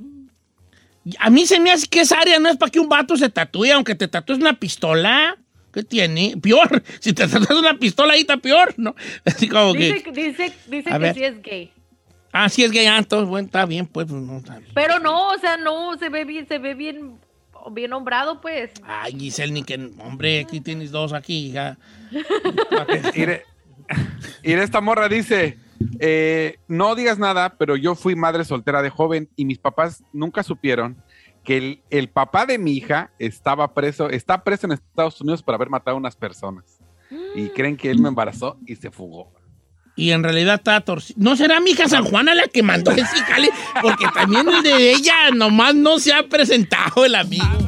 A 1.20 1.30
mí 1.30 1.46
se 1.46 1.60
me 1.60 1.70
hace 1.70 1.86
que 1.86 2.00
esa 2.00 2.18
área 2.20 2.38
no 2.38 2.48
es 2.48 2.56
para 2.56 2.70
que 2.70 2.80
un 2.80 2.88
vato 2.88 3.16
se 3.16 3.28
tatúe, 3.28 3.72
aunque 3.72 3.94
te 3.94 4.08
tatúes 4.08 4.38
una 4.40 4.58
pistola. 4.58 5.36
¿Qué 5.72 5.82
tiene? 5.82 6.34
Peor. 6.42 6.82
Si 7.00 7.12
te 7.12 7.28
tatúas 7.28 7.58
una 7.60 7.78
pistola 7.78 8.14
ahí 8.14 8.20
está 8.20 8.36
peor, 8.38 8.74
¿no? 8.76 8.94
Así 9.24 9.48
como 9.48 9.72
Dice, 9.74 10.02
que... 10.02 10.12
dice, 10.12 10.52
dice 10.68 10.90
que 10.90 10.98
ver. 10.98 11.14
sí 11.14 11.24
es 11.24 11.42
gay. 11.42 11.72
Ah, 12.32 12.48
sí 12.48 12.64
es 12.64 12.70
gay, 12.70 12.86
ah, 12.86 12.98
entonces, 12.98 13.28
bueno, 13.28 13.46
está 13.46 13.64
bien, 13.64 13.86
pues, 13.86 14.06
pues, 14.10 14.20
no, 14.20 14.38
está 14.38 14.58
bien. 14.58 14.70
Pero 14.74 14.98
no, 14.98 15.30
o 15.30 15.38
sea, 15.38 15.56
no, 15.56 15.96
se 15.96 16.08
ve 16.10 16.24
bien, 16.24 16.46
se 16.46 16.58
ve 16.58 16.74
bien, 16.74 17.18
bien 17.70 17.90
nombrado, 17.90 18.40
pues. 18.40 18.70
Ay, 18.84 19.18
Giselle, 19.18 19.52
ni 19.52 19.62
que... 19.62 19.74
Hombre, 19.98 20.40
aquí 20.40 20.60
tienes 20.60 20.90
dos 20.90 21.12
aquí, 21.12 21.48
hija. 21.48 21.78
Mire, 23.14 23.44
esta 24.42 24.80
morra 24.80 25.08
dice, 25.08 25.58
eh, 25.98 26.58
no 26.68 26.94
digas 26.94 27.18
nada, 27.18 27.56
pero 27.58 27.76
yo 27.76 27.94
fui 27.94 28.14
madre 28.14 28.44
soltera 28.44 28.82
de 28.82 28.90
joven 28.90 29.28
y 29.36 29.44
mis 29.44 29.58
papás 29.58 30.02
nunca 30.12 30.42
supieron 30.42 31.02
que 31.44 31.56
el, 31.56 31.82
el 31.90 32.08
papá 32.08 32.46
de 32.46 32.58
mi 32.58 32.72
hija 32.72 33.12
estaba 33.18 33.72
preso, 33.72 34.10
está 34.10 34.42
preso 34.42 34.66
en 34.66 34.72
Estados 34.72 35.20
Unidos 35.20 35.42
por 35.42 35.54
haber 35.54 35.70
matado 35.70 35.96
a 35.96 36.00
unas 36.00 36.16
personas. 36.16 36.80
Y 37.36 37.50
creen 37.50 37.76
que 37.76 37.88
él 37.88 38.00
me 38.00 38.08
embarazó 38.08 38.58
y 38.66 38.74
se 38.74 38.90
fugó. 38.90 39.32
Y 39.96 40.10
en 40.10 40.22
realidad 40.22 40.56
está 40.56 40.80
torcido. 40.82 41.18
¿No 41.20 41.36
será 41.36 41.58
mi 41.60 41.70
hija 41.70 41.88
San 41.88 42.04
Juana 42.04 42.34
la 42.34 42.46
que 42.48 42.62
mandó 42.62 42.90
ese 42.90 43.16
jale? 43.26 43.50
Porque 43.80 44.04
también 44.14 44.46
el 44.48 44.62
de 44.62 44.92
ella 44.92 45.30
nomás 45.34 45.74
no 45.74 45.98
se 45.98 46.12
ha 46.12 46.28
presentado 46.28 47.04
el 47.04 47.14
amigo. 47.14 47.66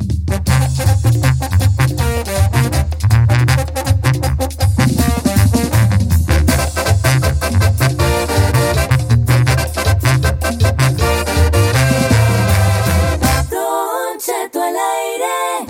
Aire. 14.68 15.66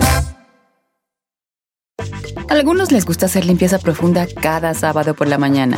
Algunos 2.49 2.91
les 2.91 3.05
gusta 3.05 3.27
hacer 3.27 3.45
limpieza 3.45 3.79
profunda 3.79 4.27
cada 4.41 4.73
sábado 4.73 5.13
por 5.13 5.27
la 5.27 5.37
mañana. 5.37 5.77